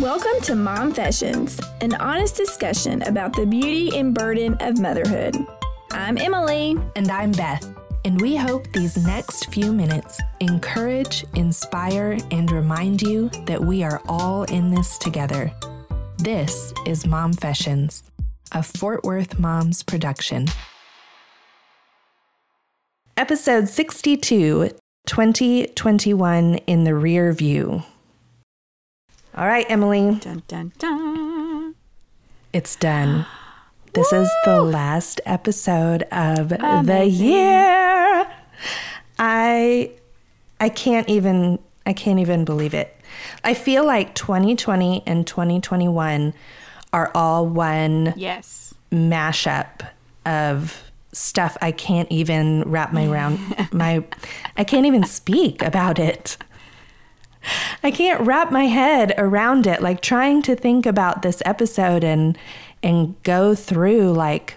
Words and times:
Welcome 0.00 0.40
to 0.42 0.54
Mom 0.54 0.94
Fashions, 0.94 1.60
an 1.80 1.92
honest 1.94 2.36
discussion 2.36 3.02
about 3.02 3.34
the 3.34 3.44
beauty 3.44 3.98
and 3.98 4.14
burden 4.14 4.56
of 4.60 4.78
motherhood. 4.78 5.36
I'm 5.90 6.16
Emily. 6.16 6.76
And 6.94 7.10
I'm 7.10 7.32
Beth. 7.32 7.68
And 8.04 8.20
we 8.20 8.36
hope 8.36 8.72
these 8.72 8.96
next 9.04 9.52
few 9.52 9.72
minutes 9.72 10.20
encourage, 10.38 11.24
inspire, 11.34 12.16
and 12.30 12.48
remind 12.48 13.02
you 13.02 13.28
that 13.46 13.60
we 13.60 13.82
are 13.82 14.00
all 14.06 14.44
in 14.44 14.70
this 14.70 14.98
together. 14.98 15.50
This 16.18 16.72
is 16.86 17.04
Mom 17.04 17.32
Fashions, 17.32 18.08
a 18.52 18.62
Fort 18.62 19.02
Worth 19.02 19.40
Moms 19.40 19.82
production. 19.82 20.46
Episode 23.16 23.68
62 23.68 24.70
2021 25.08 26.54
in 26.54 26.84
the 26.84 26.94
rear 26.94 27.32
view. 27.32 27.82
All 29.38 29.46
right, 29.46 29.66
Emily. 29.68 30.16
Dun, 30.16 30.42
dun, 30.48 30.72
dun. 30.78 31.74
It's 32.52 32.74
done. 32.76 33.24
This 33.94 34.12
is 34.12 34.30
the 34.44 34.60
last 34.62 35.20
episode 35.26 36.02
of 36.12 36.50
the 36.50 37.04
year. 37.10 38.30
I 39.18 39.90
I 40.60 40.68
can't 40.68 41.08
even 41.08 41.58
I 41.86 41.94
can't 41.94 42.20
even 42.20 42.44
believe 42.44 42.74
it. 42.74 42.94
I 43.42 43.54
feel 43.54 43.84
like 43.84 44.14
2020 44.14 45.02
and 45.06 45.26
2021 45.26 46.34
are 46.92 47.10
all 47.14 47.46
one 47.46 48.12
Yes. 48.14 48.74
mashup 48.92 49.88
of 50.26 50.82
stuff 51.12 51.56
I 51.60 51.72
can't 51.72 52.08
even 52.12 52.62
wrap 52.66 52.92
my 52.92 53.06
round 53.06 53.40
my 53.72 54.04
I 54.56 54.62
can't 54.64 54.86
even 54.86 55.02
speak 55.02 55.62
about 55.62 55.98
it. 55.98 56.36
I 57.82 57.90
can't 57.90 58.20
wrap 58.20 58.50
my 58.50 58.64
head 58.64 59.14
around 59.18 59.66
it 59.66 59.80
like 59.82 60.00
trying 60.00 60.42
to 60.42 60.54
think 60.56 60.86
about 60.86 61.22
this 61.22 61.42
episode 61.44 62.04
and 62.04 62.36
and 62.82 63.20
go 63.22 63.54
through 63.54 64.12
like 64.12 64.56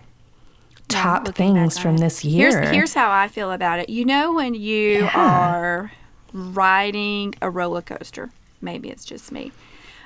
top 0.88 1.26
back 1.26 1.36
things 1.36 1.78
from 1.78 1.98
this 1.98 2.24
year. 2.26 2.52
Here's, 2.60 2.70
here's 2.72 2.94
how 2.94 3.10
I 3.12 3.28
feel 3.28 3.52
about 3.52 3.80
it. 3.80 3.90
You 3.90 4.06
know, 4.06 4.34
when 4.34 4.54
you 4.54 5.06
Yeah. 5.06 5.12
are 5.16 5.92
riding 6.34 7.34
a 7.42 7.50
roller 7.50 7.82
coaster, 7.82 8.30
maybe 8.62 8.90
it's 8.90 9.06
just 9.06 9.32
me. 9.32 9.52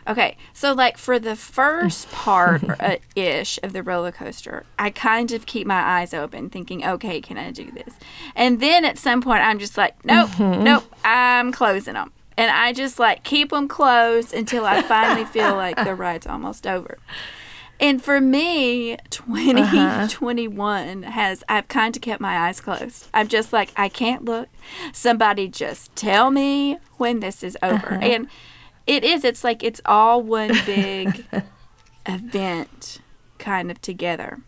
Okay, 0.08 0.38
so 0.54 0.72
like 0.74 1.00
for 1.00 1.18
the 1.18 1.36
first 1.36 2.12
part 2.12 2.64
uh, 2.80 2.98
ish 3.16 3.58
of 3.64 3.74
the 3.74 3.82
roller 3.82 4.12
coaster, 4.12 4.64
I 4.78 4.92
kind 4.92 5.32
of 5.32 5.48
keep 5.48 5.66
my 5.66 5.82
eyes 5.82 6.14
open, 6.14 6.50
thinking, 6.52 6.86
okay, 6.86 7.20
can 7.20 7.38
I 7.40 7.50
do 7.50 7.72
this? 7.72 7.96
And 8.36 8.60
then 8.60 8.86
at 8.86 9.00
some 9.00 9.22
point, 9.22 9.42
I'm 9.42 9.58
just 9.58 9.78
like, 9.78 10.06
nope, 10.06 10.30
Mm-hmm. 10.30 10.64
nope, 10.64 10.84
I'm 11.04 11.52
closing 11.52 11.96
them. 11.96 12.12
And 12.38 12.52
I 12.52 12.74
just 12.74 13.00
like 13.00 13.24
keep 13.24 13.50
them 13.50 13.68
closed 13.68 14.34
until 14.34 14.66
I 14.66 14.82
finally 14.82 15.26
feel 15.26 15.56
like 15.56 15.82
the 15.84 15.96
ride's 15.96 16.28
almost 16.28 16.68
over. 16.68 16.98
And 17.80 18.02
for 18.02 18.22
me, 18.22 18.98
2021 19.10 21.04
uh-huh. 21.04 21.12
has, 21.12 21.44
I've 21.50 21.68
kind 21.68 21.96
of 21.96 22.02
kept 22.02 22.22
my 22.22 22.48
eyes 22.48 22.62
closed. 22.62 23.08
I'm 23.14 23.28
just 23.28 23.52
like, 23.52 23.72
I 23.76 23.90
can't 23.90 24.24
look. 24.24 24.48
Somebody 24.94 25.50
just 25.50 25.94
tell 25.96 26.32
me 26.32 26.78
when 26.98 27.20
this 27.20 27.44
is 27.44 27.58
over. 27.62 27.96
Uh-huh. 27.96 28.00
And 28.02 28.28
it 28.88 29.04
is, 29.04 29.24
it's 29.26 29.44
like 29.44 29.62
it's 29.64 29.82
all 29.86 30.22
one 30.22 30.54
big 30.66 31.26
event 32.06 33.00
kind 33.40 33.70
of 33.70 33.82
together. 33.82 34.40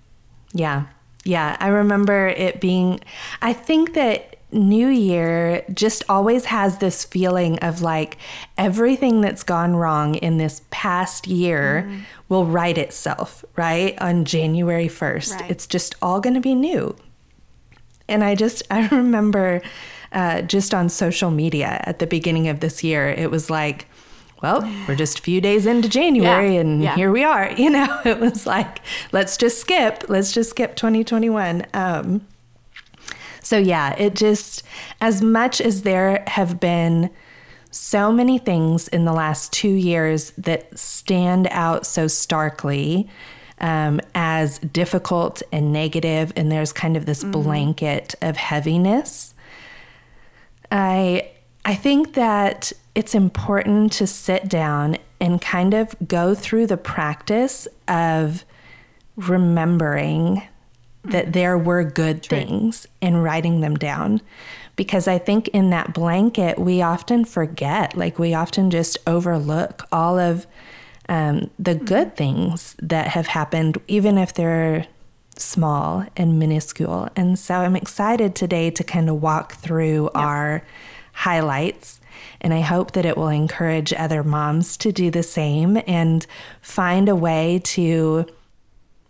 Yeah. 0.54 0.86
Yeah. 1.26 1.58
I 1.60 1.68
remember 1.68 2.30
it 2.30 2.62
being, 2.62 3.02
I 3.42 3.52
think 3.52 3.94
that 3.96 4.37
New 4.52 4.88
Year 4.88 5.66
just 5.74 6.04
always 6.08 6.46
has 6.46 6.78
this 6.78 7.04
feeling 7.04 7.60
of 7.60 7.82
like 7.82 8.18
everything 8.58 9.20
that's 9.22 9.44
gone 9.44 9.76
wrong 9.76 10.16
in 10.16 10.38
this 10.38 10.62
past 10.72 11.28
year 11.28 11.84
Mm-hmm. 11.88 12.00
will 12.30 12.46
right 12.46 12.78
itself, 12.78 13.44
right? 13.56 14.02
On 14.02 14.24
January 14.26 14.88
1st. 14.88 15.32
Right. 15.42 15.52
It's 15.52 15.68
just 15.68 15.96
all 16.02 16.20
going 16.22 16.34
to 16.36 16.40
be 16.42 16.56
new. 16.56 16.96
And 18.08 18.24
I 18.24 18.36
just, 18.36 18.64
I 18.72 18.88
remember 18.88 19.62
uh, 20.14 20.42
just 20.44 20.74
on 20.74 20.88
social 20.90 21.30
media 21.30 21.82
at 21.84 22.00
the 22.00 22.08
beginning 22.08 22.48
of 22.48 22.62
this 22.62 22.84
year, 22.84 23.10
it 23.10 23.30
was 23.30 23.50
like, 23.50 23.86
well, 24.42 24.62
we're 24.88 24.96
just 24.96 25.20
a 25.20 25.22
few 25.22 25.42
days 25.42 25.66
into 25.66 25.90
January 25.90 26.54
Yeah, 26.56 26.62
and 26.62 26.82
yeah. 26.82 26.96
here 26.96 27.12
we 27.12 27.24
are. 27.24 27.52
You 27.58 27.70
know, 27.72 28.02
it 28.06 28.20
was 28.20 28.46
like, 28.46 28.80
let's 29.12 29.36
just 29.36 29.60
skip, 29.60 30.06
let's 30.08 30.32
just 30.32 30.52
skip 30.52 30.76
2021. 30.78 31.66
Um, 31.74 32.26
so, 33.48 33.58
yeah, 33.58 33.96
it 33.98 34.14
just, 34.14 34.64
as 35.00 35.22
much 35.22 35.62
as 35.62 35.84
there 35.84 36.22
have 36.28 36.60
been 36.60 37.10
so 37.72 38.12
many 38.12 38.38
things 38.38 38.90
in 38.90 39.06
the 39.06 39.14
last 39.14 39.54
two 39.54 39.70
years 39.70 40.32
that 40.32 40.78
stand 40.78 41.48
out 41.52 41.86
so 41.86 42.08
starkly 42.08 43.10
um, 43.60 44.02
as 44.14 44.60
difficult 44.60 45.42
and 45.54 45.72
negative, 45.72 46.34
and 46.36 46.52
there's 46.52 46.74
kind 46.74 46.98
of 46.98 47.06
this 47.06 47.24
blanket 47.24 48.16
of 48.22 48.36
heaviness. 48.36 49.34
I 50.70 51.32
I 51.64 51.74
think 51.74 52.14
that 52.14 52.74
it's 52.96 53.16
important 53.16 53.94
to 53.94 54.08
sit 54.08 54.50
down 54.50 54.98
and 55.20 55.42
kind 55.42 55.74
of 55.74 55.96
go 56.06 56.36
through 56.36 56.68
the 56.68 56.78
practice 56.78 57.68
of 57.88 58.44
remembering 59.16 60.44
that 61.12 61.34
there 61.34 61.58
were 61.58 61.84
good 61.84 62.26
things 62.26 62.88
and 63.02 63.24
writing 63.24 63.62
them 63.62 63.76
down. 63.76 64.22
Because 64.76 65.08
I 65.08 65.18
think 65.18 65.48
in 65.50 65.72
that 65.72 65.94
blanket, 65.94 66.60
we 66.60 66.82
often 66.82 67.26
forget, 67.26 67.98
like, 67.98 68.20
we 68.20 68.34
often 68.34 68.70
just 68.70 68.98
overlook 69.08 69.84
all 69.92 70.20
of 70.20 70.46
um, 71.10 71.50
the 71.58 71.74
good 71.74 72.16
things 72.16 72.76
that 72.82 73.08
have 73.08 73.28
happened, 73.28 73.80
even 73.88 74.18
if 74.18 74.34
they're 74.34 74.86
small 75.36 76.06
and 76.16 76.38
minuscule. 76.38 77.10
And 77.16 77.40
so 77.40 77.56
I'm 77.56 77.76
excited 77.76 78.36
today 78.36 78.70
to 78.72 78.84
kind 78.84 79.10
of 79.10 79.22
walk 79.22 79.54
through 79.54 80.10
our 80.14 80.64
highlights. 81.14 82.00
And 82.42 82.54
I 82.54 82.62
hope 82.62 82.92
that 82.92 83.06
it 83.06 83.18
will 83.18 83.28
encourage 83.30 83.94
other 83.94 84.24
moms 84.24 84.78
to 84.78 84.92
do 84.92 85.10
the 85.10 85.24
same 85.24 85.82
and 85.88 86.26
find 86.62 87.10
a 87.10 87.16
way 87.16 87.62
to, 87.64 88.26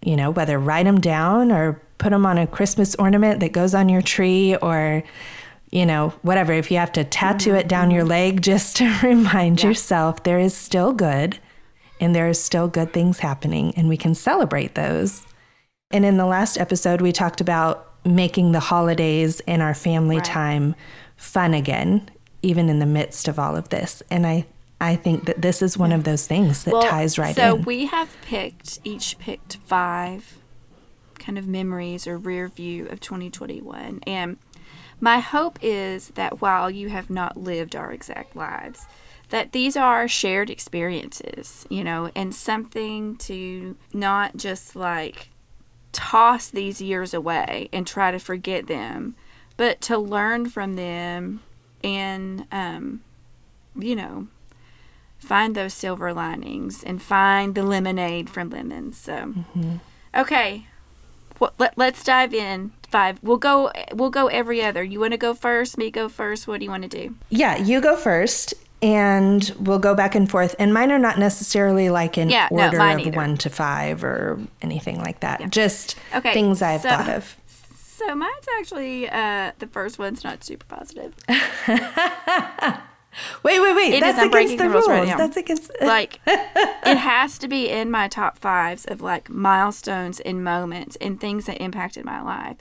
you 0.07 0.16
know, 0.16 0.31
whether 0.31 0.57
write 0.57 0.85
them 0.85 1.01
down 1.01 1.51
or 1.51 1.81
put 1.97 2.12
them 2.12 2.25
on 2.25 2.38
a 2.38 2.47
Christmas 2.47 2.95
ornament 2.95 3.41
that 3.41 3.51
goes 3.51 3.75
on 3.75 3.90
your 3.90 4.01
tree 4.01 4.56
or, 4.56 5.03
you 5.69 5.85
know, 5.85 6.13
whatever. 6.22 6.53
If 6.53 6.72
you 6.72 6.78
have 6.78 6.94
to 6.94 7.03
tattoo 7.03 7.56
it 7.56 7.68
down 7.68 7.91
your 7.91 8.06
leg 8.06 8.41
just 8.51 8.78
to 8.78 8.97
remind 9.03 9.62
yourself 9.62 10.23
there 10.23 10.40
is 10.40 10.56
still 10.56 10.94
good 10.94 11.40
and 12.00 12.16
there 12.16 12.29
are 12.29 12.34
still 12.34 12.69
good 12.69 12.94
things 12.94 13.19
happening 13.19 13.73
and 13.75 13.90
we 13.90 13.97
can 13.97 14.16
celebrate 14.16 14.75
those. 14.75 15.25
And 15.91 16.06
in 16.06 16.16
the 16.16 16.25
last 16.25 16.57
episode, 16.57 17.01
we 17.01 17.12
talked 17.12 17.41
about 17.41 17.94
making 18.06 18.53
the 18.53 18.62
holidays 18.62 19.41
and 19.41 19.62
our 19.62 19.74
family 19.74 20.22
time 20.22 20.74
fun 21.18 21.53
again, 21.53 22.09
even 22.41 22.69
in 22.69 22.79
the 22.79 22.85
midst 22.85 23.28
of 23.28 23.38
all 23.38 23.57
of 23.57 23.68
this. 23.69 24.01
And 24.09 24.25
I, 24.25 24.45
I 24.80 24.96
think 24.96 25.26
that 25.26 25.42
this 25.42 25.62
is 25.62 25.78
one 25.78 25.92
of 25.92 26.04
those 26.04 26.28
things 26.28 26.64
that 26.66 26.72
ties 26.84 27.18
right 27.18 27.36
so 27.36 27.56
in. 27.56 27.62
So 27.62 27.66
we 27.66 27.86
have 27.88 28.16
picked 28.22 28.80
each 28.84 29.18
picked 29.18 29.58
five 29.58 30.38
kind 31.18 31.38
of 31.38 31.48
memories 31.48 32.06
or 32.08 32.18
rear 32.18 32.48
view 32.48 32.86
of 32.88 33.00
2021 33.00 34.02
and 34.06 34.38
my 35.00 35.20
hope 35.20 35.60
is 35.62 36.10
that 36.10 36.42
while 36.42 36.70
you 36.72 36.90
have 36.90 37.10
not 37.10 37.38
lived 37.38 37.76
our 37.76 37.92
exact 37.92 38.36
lives 38.36 38.86
that 39.30 39.52
these 39.52 39.76
are 39.76 40.08
shared 40.08 40.50
experiences 40.50 41.66
you 41.70 41.84
know 41.84 42.10
and 42.16 42.34
something 42.34 43.16
to 43.18 43.76
not 43.92 44.38
just 44.38 44.76
like 44.76 45.30
toss 45.92 46.50
these 46.50 46.82
years 46.82 47.14
away 47.14 47.68
and 47.74 47.88
try 47.88 48.12
to 48.12 48.20
forget 48.20 48.68
them 48.68 49.16
but 49.57 49.81
to 49.81 49.98
learn 49.98 50.48
from 50.48 50.75
them 50.75 51.42
and 51.84 52.46
um 52.51 53.01
you 53.75 53.96
know 53.96 54.28
find 55.27 55.56
those 55.56 55.74
silver 55.74 56.13
linings 56.13 56.83
and 56.83 57.01
find 57.01 57.53
the 57.56 57.63
lemonade 57.63 58.29
from 58.29 58.50
lemons. 58.50 58.97
So, 58.97 59.33
okay, 60.15 60.68
well, 61.39 61.53
let, 61.59 61.77
let's 61.77 62.03
dive 62.03 62.33
in. 62.33 62.71
Five. 62.89 63.19
We'll 63.21 63.38
go. 63.38 63.71
We'll 63.94 64.09
go 64.09 64.27
every 64.27 64.63
other. 64.63 64.81
You 64.83 65.01
want 65.01 65.12
to 65.12 65.18
go 65.18 65.33
first? 65.33 65.77
Me 65.77 65.91
go 65.91 66.07
first. 66.07 66.47
What 66.47 66.59
do 66.59 66.65
you 66.65 66.71
want 66.71 66.83
to 66.83 66.89
do? 66.89 67.15
Yeah, 67.29 67.57
you 67.57 67.81
go 67.81 67.97
first, 67.97 68.53
and 68.81 69.53
we'll 69.59 69.77
go 69.79 69.94
back 69.94 70.15
and 70.15 70.31
forth. 70.31 70.56
And 70.57 70.74
mine 70.74 70.89
are 70.94 70.97
not 71.00 71.19
necessarily 71.19 71.89
like 71.89 72.18
in 72.18 72.29
Yeah, 72.29 72.47
order 72.50 72.77
mine 72.77 73.01
of 73.01 73.07
either. 73.07 73.18
one 73.18 73.35
to 73.39 73.50
five 73.50 74.06
or 74.06 74.39
anything 74.62 75.00
like 75.01 75.19
that. 75.19 75.51
Just 75.51 75.97
Okay, 76.15 76.31
things 76.33 76.62
I've 76.62 76.81
so- 76.81 76.89
thought 76.89 77.09
of. 77.09 77.35
So 77.97 78.15
mine's 78.15 78.47
actually 78.59 79.09
uh, 79.09 79.51
the 79.59 79.68
first 79.68 79.97
one's 80.00 80.24
not 80.24 80.44
super 80.44 80.65
positive. 80.68 81.13
Wait, 83.44 83.60
wait, 83.60 83.75
wait. 83.75 83.94
It 83.94 83.96
is, 83.96 84.02
That's 84.02 84.19
I'm 84.19 84.28
against 84.28 84.58
the 84.58 84.69
rules 84.69 84.88
right 84.88 85.08
now. 85.08 85.18
That's 85.18 85.38
against. 85.38 85.72
like 85.81 86.19
it 86.25 86.98
has 86.98 87.38
to 87.40 87.48
be 87.48 87.69
in 87.69 87.92
my 87.92 88.08
top 88.08 88.38
fives 88.38 88.86
of 88.86 89.02
like 89.02 89.30
milestones 89.30 90.19
and 90.19 90.44
moments 90.44 90.96
and 91.02 91.19
things 91.19 91.46
that 91.46 91.62
impacted 91.62 92.06
my 92.06 92.22
life 92.22 92.58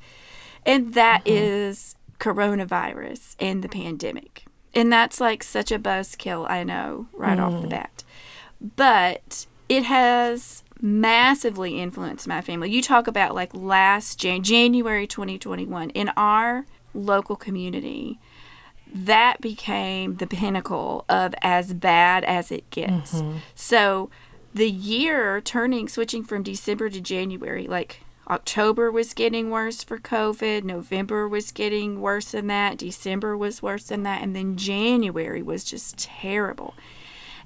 and 0.65 0.95
that 0.95 1.25
mm-hmm. 1.25 1.37
is 1.37 1.95
coronavirus 2.19 3.37
and 3.39 3.63
the 3.63 3.69
pandemic 3.69 4.47
and 4.75 4.91
that's 4.91 5.21
like 5.21 5.43
such 5.43 5.71
a 5.71 5.79
buzzkill 5.79 6.49
i 6.49 6.65
know 6.65 7.07
right 7.13 7.39
off 7.39 7.61
the 7.61 7.69
mm. 7.69 7.71
bat 7.71 8.03
but 8.75 9.47
it 9.69 9.85
has 9.85 10.65
massively 10.81 11.81
influenced 11.81 12.29
my 12.29 12.41
family. 12.41 12.71
You 12.71 12.83
talk 12.83 13.07
about 13.07 13.35
like 13.35 13.55
last 13.55 14.19
Jan- 14.19 14.43
January 14.43 15.07
2021 15.07 15.91
in 15.91 16.11
our 16.11 16.67
local 16.95 17.37
community. 17.37 18.19
That 18.95 19.41
became 19.41 20.17
the 20.17 20.27
pinnacle 20.27 21.05
of 21.09 21.35
as 21.43 21.75
bad 21.75 22.25
as 22.25 22.51
it 22.51 22.69
gets. 22.71 23.15
Mm-hmm. 23.15 23.39
So 23.55 24.11
the 24.55 24.71
year 24.71 25.41
turning 25.41 25.89
switching 25.89 26.25
from 26.25 26.43
December 26.43 26.89
to 26.89 27.01
January, 27.01 27.67
like 27.67 28.01
October 28.29 28.91
was 28.91 29.13
getting 29.13 29.51
worse 29.51 29.85
for 29.85 29.99
COVID, 29.99 30.65
November 30.65 31.29
was 31.29 31.53
getting 31.53 32.01
worse 32.01 32.33
than 32.33 32.47
that, 32.49 32.79
December 32.79 33.37
was 33.37 33.63
worse 33.63 33.85
than 33.85 34.03
that, 34.03 34.23
and 34.23 34.35
then 34.35 34.57
January 34.57 35.43
was 35.43 35.63
just 35.63 35.99
terrible. 35.99 36.75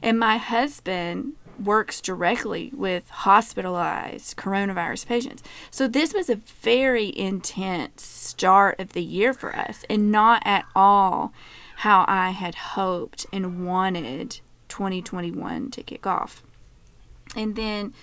And 0.03 0.19
my 0.19 0.39
husband 0.39 1.35
works 1.61 2.01
directly 2.01 2.73
with 2.75 3.09
hospitalized 3.11 4.37
coronavirus 4.37 5.07
patients. 5.07 5.43
So 5.71 5.87
this 5.87 6.15
was 6.15 6.31
a 6.31 6.37
very 6.37 7.17
intense 7.17 8.03
start 8.03 8.81
of 8.81 8.93
the 8.93 9.03
year 9.03 9.33
for 9.33 9.55
us 9.55 9.85
and 9.89 10.11
not 10.11 10.43
at 10.45 10.65
all 10.75 11.33
how 11.77 12.05
I 12.09 12.31
had 12.31 12.55
hoped 12.55 13.27
and 13.33 13.67
wanted 13.67 14.41
2021 14.69 15.71
to 15.71 15.83
kick 15.83 16.07
off. 16.07 16.43
And 17.37 17.57
then 17.57 17.95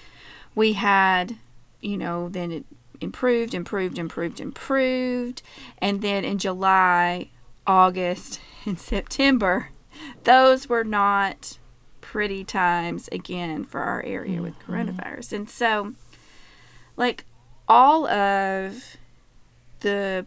we 0.56 0.74
had, 0.74 1.38
you 1.82 1.98
know, 1.98 2.30
then 2.30 2.52
it 2.52 2.66
improved, 3.02 3.54
improved, 3.54 3.98
improved, 3.98 4.40
improved. 4.40 5.42
And 5.80 6.02
then 6.02 6.26
in 6.26 6.38
July, 6.38 7.30
August, 7.66 8.40
and 8.66 8.80
September, 8.80 9.70
those 10.24 10.68
were 10.68 10.84
not 10.84 11.58
pretty 12.08 12.42
times 12.46 13.10
again 13.12 13.66
for 13.66 13.82
our 13.82 14.02
area 14.04 14.42
with 14.42 14.58
mm-hmm. 14.60 14.74
coronavirus. 14.74 15.34
And 15.34 15.50
so, 15.50 15.94
like, 16.96 17.26
all 17.68 18.08
of 18.08 18.96
the 19.82 20.26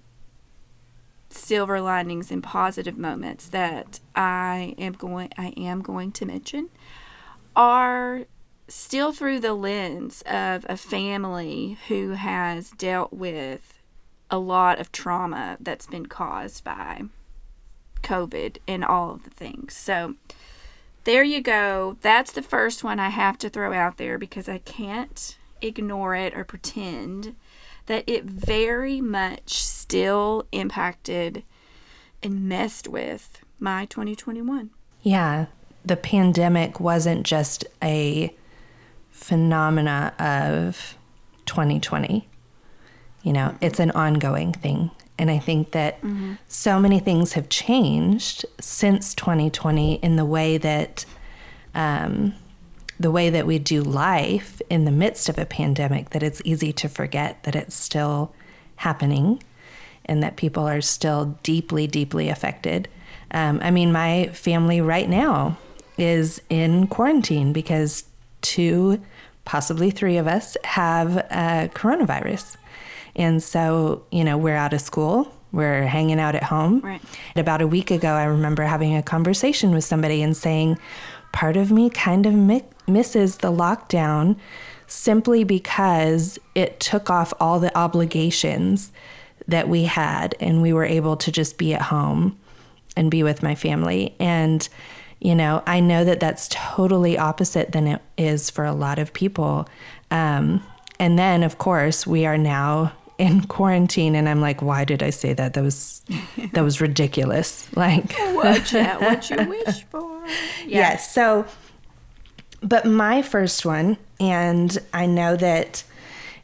silver 1.30 1.80
linings 1.80 2.30
and 2.30 2.42
positive 2.42 2.98
moments 2.98 3.48
that 3.48 3.98
I 4.14 4.74
am 4.76 4.92
going 4.92 5.30
I 5.38 5.54
am 5.56 5.80
going 5.80 6.12
to 6.12 6.26
mention 6.26 6.68
are 7.56 8.26
still 8.68 9.12
through 9.12 9.40
the 9.40 9.54
lens 9.54 10.22
of 10.26 10.66
a 10.68 10.76
family 10.76 11.78
who 11.88 12.10
has 12.10 12.72
dealt 12.72 13.12
with 13.12 13.78
a 14.30 14.38
lot 14.38 14.78
of 14.78 14.92
trauma 14.92 15.56
that's 15.60 15.86
been 15.86 16.06
caused 16.06 16.62
by 16.62 17.04
COVID 18.02 18.58
and 18.68 18.84
all 18.84 19.12
of 19.12 19.24
the 19.24 19.30
things. 19.30 19.74
So 19.74 20.16
there 21.04 21.22
you 21.22 21.40
go. 21.40 21.96
That's 22.00 22.32
the 22.32 22.42
first 22.42 22.84
one 22.84 23.00
I 23.00 23.08
have 23.08 23.38
to 23.38 23.48
throw 23.48 23.72
out 23.72 23.96
there 23.96 24.18
because 24.18 24.48
I 24.48 24.58
can't 24.58 25.38
ignore 25.62 26.14
it 26.14 26.34
or 26.34 26.44
pretend 26.44 27.34
that 27.86 28.04
it 28.06 28.24
very 28.24 29.00
much 29.00 29.54
still 29.54 30.46
impacted 30.52 31.42
and 32.22 32.48
messed 32.48 32.86
with 32.86 33.42
my 33.58 33.86
2021. 33.86 34.70
Yeah, 35.02 35.46
the 35.84 35.96
pandemic 35.96 36.78
wasn't 36.78 37.24
just 37.24 37.64
a 37.82 38.34
phenomena 39.10 40.14
of 40.18 40.96
2020. 41.46 42.28
You 43.22 43.32
know, 43.32 43.56
it's 43.60 43.80
an 43.80 43.90
ongoing 43.92 44.52
thing. 44.52 44.90
And 45.18 45.30
I 45.30 45.38
think 45.38 45.72
that 45.72 45.98
so 46.48 46.80
many 46.80 46.98
things 46.98 47.34
have 47.34 47.50
changed 47.50 48.46
since 48.58 49.14
2020 49.14 49.96
in 49.96 50.16
the 50.16 50.24
way 50.24 50.56
that 50.56 51.04
um, 51.74 52.34
the 52.98 53.10
way 53.10 53.30
that 53.30 53.46
we 53.46 53.58
do 53.58 53.82
life 53.82 54.60
in 54.68 54.84
the 54.84 54.90
midst 54.90 55.28
of 55.28 55.38
a 55.38 55.46
pandemic 55.46 56.10
that 56.10 56.22
it's 56.22 56.42
easy 56.44 56.72
to 56.72 56.88
forget 56.88 57.42
that 57.44 57.54
it's 57.54 57.74
still 57.74 58.34
happening 58.76 59.42
and 60.04 60.22
that 60.22 60.36
people 60.36 60.66
are 60.66 60.80
still 60.80 61.38
deeply, 61.42 61.86
deeply 61.86 62.28
affected. 62.28 62.88
Um, 63.30 63.60
I 63.62 63.70
mean, 63.70 63.92
my 63.92 64.28
family 64.28 64.80
right 64.80 65.08
now 65.08 65.58
is 65.96 66.42
in 66.50 66.86
quarantine 66.86 67.52
because 67.52 68.04
two, 68.42 69.00
possibly 69.44 69.90
three 69.90 70.16
of 70.16 70.26
us 70.26 70.56
have 70.64 71.16
uh, 71.30 71.68
coronavirus. 71.74 72.56
And 73.20 73.42
so, 73.42 74.02
you 74.10 74.24
know, 74.24 74.38
we're 74.38 74.56
out 74.56 74.72
of 74.72 74.80
school, 74.80 75.30
we're 75.52 75.82
hanging 75.82 76.18
out 76.18 76.34
at 76.34 76.44
home. 76.44 76.80
Right. 76.80 77.02
About 77.36 77.60
a 77.60 77.66
week 77.66 77.90
ago, 77.90 78.14
I 78.14 78.24
remember 78.24 78.62
having 78.62 78.96
a 78.96 79.02
conversation 79.02 79.72
with 79.72 79.84
somebody 79.84 80.22
and 80.22 80.34
saying, 80.34 80.78
part 81.30 81.58
of 81.58 81.70
me 81.70 81.90
kind 81.90 82.24
of 82.24 82.32
mi- 82.32 82.64
misses 82.88 83.36
the 83.38 83.52
lockdown 83.52 84.36
simply 84.86 85.44
because 85.44 86.38
it 86.54 86.80
took 86.80 87.10
off 87.10 87.34
all 87.38 87.60
the 87.60 87.76
obligations 87.76 88.90
that 89.46 89.68
we 89.68 89.84
had 89.84 90.34
and 90.40 90.62
we 90.62 90.72
were 90.72 90.86
able 90.86 91.16
to 91.18 91.30
just 91.30 91.58
be 91.58 91.74
at 91.74 91.82
home 91.82 92.38
and 92.96 93.10
be 93.10 93.22
with 93.22 93.42
my 93.42 93.54
family. 93.54 94.14
And, 94.18 94.66
you 95.20 95.34
know, 95.34 95.62
I 95.66 95.80
know 95.80 96.04
that 96.04 96.20
that's 96.20 96.48
totally 96.50 97.18
opposite 97.18 97.72
than 97.72 97.86
it 97.86 98.00
is 98.16 98.48
for 98.48 98.64
a 98.64 98.72
lot 98.72 98.98
of 98.98 99.12
people. 99.12 99.68
Um, 100.10 100.64
and 100.98 101.18
then, 101.18 101.42
of 101.42 101.58
course, 101.58 102.06
we 102.06 102.24
are 102.24 102.38
now 102.38 102.92
in 103.20 103.42
quarantine, 103.42 104.14
and 104.14 104.26
I'm 104.30 104.40
like, 104.40 104.62
why 104.62 104.86
did 104.86 105.02
I 105.02 105.10
say 105.10 105.34
that? 105.34 105.52
That 105.52 105.62
was 105.62 106.02
that 106.52 106.64
was 106.64 106.80
ridiculous. 106.80 107.68
Like, 107.76 108.14
Watch 108.18 108.74
out 108.74 109.00
what 109.02 109.28
you 109.28 109.48
wish 109.48 109.84
for. 109.84 110.26
Yes. 110.66 111.12
So, 111.14 111.44
but 112.62 112.86
my 112.86 113.20
first 113.20 113.66
one, 113.66 113.98
and 114.18 114.76
I 114.94 115.04
know 115.04 115.36
that 115.36 115.84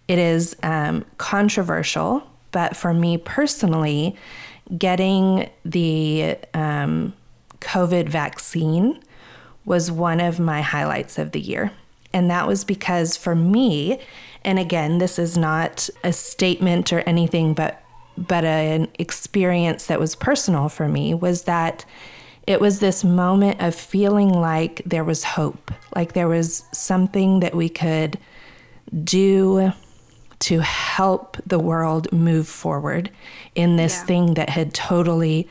it 0.07 0.19
is 0.19 0.55
um, 0.63 1.07
controversial, 1.17 2.23
but 2.53 2.77
for 2.77 2.93
me 2.93 3.17
personally, 3.17 4.15
getting 4.77 5.49
the 5.65 6.37
um, 6.53 7.15
COVID 7.61 8.09
vaccine 8.11 9.01
was 9.65 9.91
one 9.91 10.21
of 10.21 10.39
my 10.39 10.61
highlights 10.61 11.19
of 11.19 11.33
the 11.33 11.41
year. 11.41 11.73
And 12.13 12.31
that 12.31 12.47
was 12.47 12.65
because 12.65 13.17
for 13.17 13.35
me, 13.35 13.99
and 14.47 14.59
again, 14.59 14.99
this 14.99 15.19
is 15.19 15.37
not 15.37 15.91
a 16.03 16.13
statement 16.13 16.93
or 16.93 17.01
anything, 17.01 17.53
but 17.53 17.83
but 18.17 18.45
an 18.47 18.89
experience 18.99 19.87
that 19.89 20.01
was 20.01 20.15
personal 20.15 20.71
for 20.71 20.89
me 20.89 21.13
was 21.13 21.43
that 21.43 21.85
it 22.47 22.61
was 22.63 22.79
this 22.79 23.05
moment 23.05 23.61
of 23.61 23.75
feeling 23.75 24.31
like 24.31 24.81
there 24.87 25.05
was 25.05 25.23
hope, 25.25 25.71
like 25.95 26.15
there 26.15 26.29
was 26.29 26.65
something 26.73 27.41
that 27.41 27.55
we 27.55 27.69
could 27.69 28.19
do 29.05 29.71
to 30.39 30.61
help 30.61 31.37
the 31.45 31.59
world 31.59 32.11
move 32.13 32.49
forward 32.49 33.11
in 33.55 33.77
this 33.77 33.99
Yeah. 33.99 34.05
thing 34.07 34.35
that 34.35 34.49
had 34.51 34.73
totally 34.73 35.47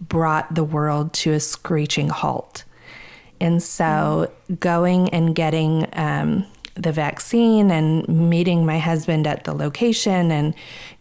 brought 0.00 0.54
the 0.54 0.64
world 0.64 1.12
to 1.14 1.32
a 1.32 1.40
screeching 1.40 2.10
halt. 2.10 2.62
And 3.40 3.62
so 3.62 4.30
going 4.60 5.08
and 5.10 5.34
getting 5.34 5.86
um, 5.94 6.46
the 6.76 6.92
vaccine 6.92 7.70
and 7.70 8.06
meeting 8.08 8.66
my 8.66 8.78
husband 8.78 9.26
at 9.26 9.44
the 9.44 9.54
location 9.54 10.30
and 10.30 10.54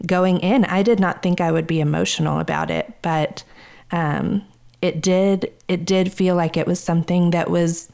going 0.05 0.39
in, 0.39 0.65
I 0.65 0.83
did 0.83 0.99
not 0.99 1.21
think 1.21 1.41
I 1.41 1.51
would 1.51 1.67
be 1.67 1.79
emotional 1.79 2.39
about 2.39 2.71
it, 2.71 2.93
but 3.01 3.43
um, 3.91 4.43
it 4.81 5.01
did. 5.01 5.51
It 5.67 5.85
did 5.85 6.11
feel 6.11 6.35
like 6.35 6.57
it 6.57 6.67
was 6.67 6.79
something 6.79 7.31
that 7.31 7.49
was 7.49 7.91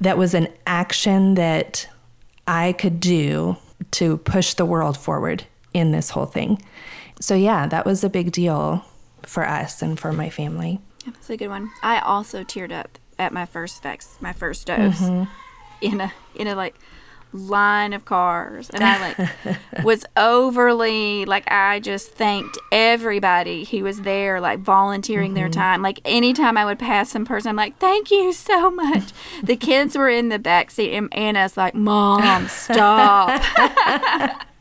that 0.00 0.18
was 0.18 0.34
an 0.34 0.48
action 0.66 1.34
that 1.34 1.88
I 2.46 2.72
could 2.72 3.00
do 3.00 3.56
to 3.92 4.18
push 4.18 4.54
the 4.54 4.66
world 4.66 4.96
forward 4.96 5.44
in 5.72 5.92
this 5.92 6.10
whole 6.10 6.26
thing. 6.26 6.62
So 7.20 7.34
yeah, 7.34 7.66
that 7.66 7.86
was 7.86 8.04
a 8.04 8.10
big 8.10 8.32
deal 8.32 8.84
for 9.22 9.46
us 9.46 9.82
and 9.82 9.98
for 9.98 10.12
my 10.12 10.30
family. 10.30 10.80
That's 11.04 11.30
a 11.30 11.36
good 11.36 11.48
one. 11.48 11.70
I 11.82 12.00
also 12.00 12.44
teared 12.44 12.72
up 12.72 12.98
at 13.18 13.32
my 13.32 13.46
first 13.46 13.82
vax, 13.82 14.20
my 14.20 14.32
first 14.32 14.66
dose, 14.66 15.00
in 15.80 16.00
a 16.00 16.12
in 16.34 16.46
a 16.46 16.54
like 16.54 16.76
line 17.32 17.92
of 17.92 18.04
cars, 18.04 18.70
and 18.70 18.82
I 18.82 19.14
like 19.14 19.28
was 19.84 20.04
overly 20.16 21.24
like 21.24 21.50
I 21.50 21.80
just 21.80 22.12
thanked 22.12 22.58
everybody 22.72 23.64
who 23.64 23.84
was 23.84 24.02
there, 24.02 24.40
like 24.40 24.60
volunteering 24.60 25.34
their 25.34 25.46
mm-hmm. 25.48 25.60
time. 25.60 25.82
Like 25.82 26.00
anytime 26.04 26.56
I 26.56 26.64
would 26.64 26.78
pass 26.78 27.10
some 27.10 27.24
person, 27.24 27.50
I'm 27.50 27.56
like, 27.56 27.78
"Thank 27.78 28.10
you 28.10 28.32
so 28.32 28.70
much." 28.70 29.12
the 29.42 29.56
kids 29.56 29.96
were 29.96 30.08
in 30.08 30.28
the 30.28 30.38
back 30.38 30.70
seat, 30.70 30.94
and 30.94 31.12
Anna's 31.14 31.56
like, 31.56 31.74
"Mom, 31.74 32.48
stop." 32.48 33.42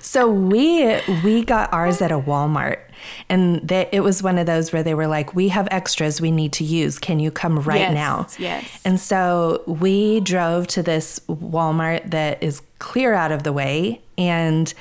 So 0.00 0.28
we 0.28 1.00
we 1.22 1.44
got 1.44 1.72
ours 1.72 2.02
at 2.02 2.10
a 2.10 2.18
Walmart, 2.18 2.80
and 3.28 3.66
they, 3.66 3.88
it 3.92 4.00
was 4.00 4.22
one 4.22 4.38
of 4.38 4.46
those 4.46 4.72
where 4.72 4.82
they 4.82 4.94
were 4.94 5.06
like, 5.06 5.34
"We 5.34 5.48
have 5.48 5.68
extras 5.70 6.20
we 6.20 6.30
need 6.30 6.52
to 6.54 6.64
use. 6.64 6.98
Can 6.98 7.20
you 7.20 7.30
come 7.30 7.60
right 7.60 7.80
Yes, 7.80 7.94
now?" 7.94 8.26
yes. 8.38 8.80
And 8.84 8.98
so 9.00 9.62
we 9.66 10.20
drove 10.20 10.66
to 10.68 10.82
this 10.82 11.20
Walmart 11.28 12.10
that 12.10 12.42
is 12.42 12.62
clear 12.78 13.14
out 13.14 13.32
of 13.32 13.42
the 13.42 13.52
way, 13.52 14.00
and 14.18 14.72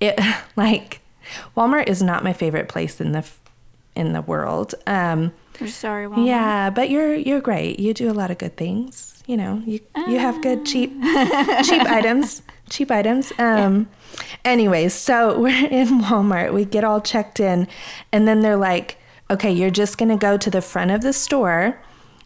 it 0.00 0.18
like 0.56 1.00
Walmart 1.56 1.88
is 1.88 2.02
not 2.02 2.22
my 2.24 2.32
favorite 2.32 2.68
place 2.68 3.00
in 3.00 3.12
the 3.12 3.24
in 3.94 4.12
the 4.12 4.22
world. 4.22 4.74
Um, 4.86 5.32
We're 5.60 5.68
sorry, 5.68 6.06
Walmart. 6.06 6.26
Yeah, 6.26 6.70
but 6.70 6.90
you're 6.90 7.14
you're 7.14 7.40
great. 7.40 7.80
You 7.80 7.94
do 7.94 8.10
a 8.10 8.12
lot 8.14 8.30
of 8.30 8.38
good 8.38 8.56
things. 8.56 9.22
You 9.26 9.36
know, 9.36 9.62
you 9.66 9.80
you 10.06 10.18
have 10.18 10.40
good 10.42 10.64
cheap 10.64 10.90
cheap 11.64 11.82
items. 11.82 12.42
Cheap 12.70 12.90
items. 12.90 13.32
Um 13.38 13.88
anyways, 14.44 14.94
so 14.94 15.38
we're 15.40 15.66
in 15.68 16.02
Walmart. 16.02 16.52
We 16.52 16.64
get 16.64 16.84
all 16.84 17.00
checked 17.00 17.40
in 17.40 17.68
and 18.12 18.26
then 18.26 18.40
they're 18.40 18.56
like, 18.56 18.98
"Okay, 19.30 19.52
you're 19.52 19.70
just 19.70 19.98
going 19.98 20.08
to 20.08 20.16
go 20.16 20.36
to 20.36 20.50
the 20.50 20.62
front 20.62 20.90
of 20.90 21.02
the 21.02 21.12
store 21.12 21.80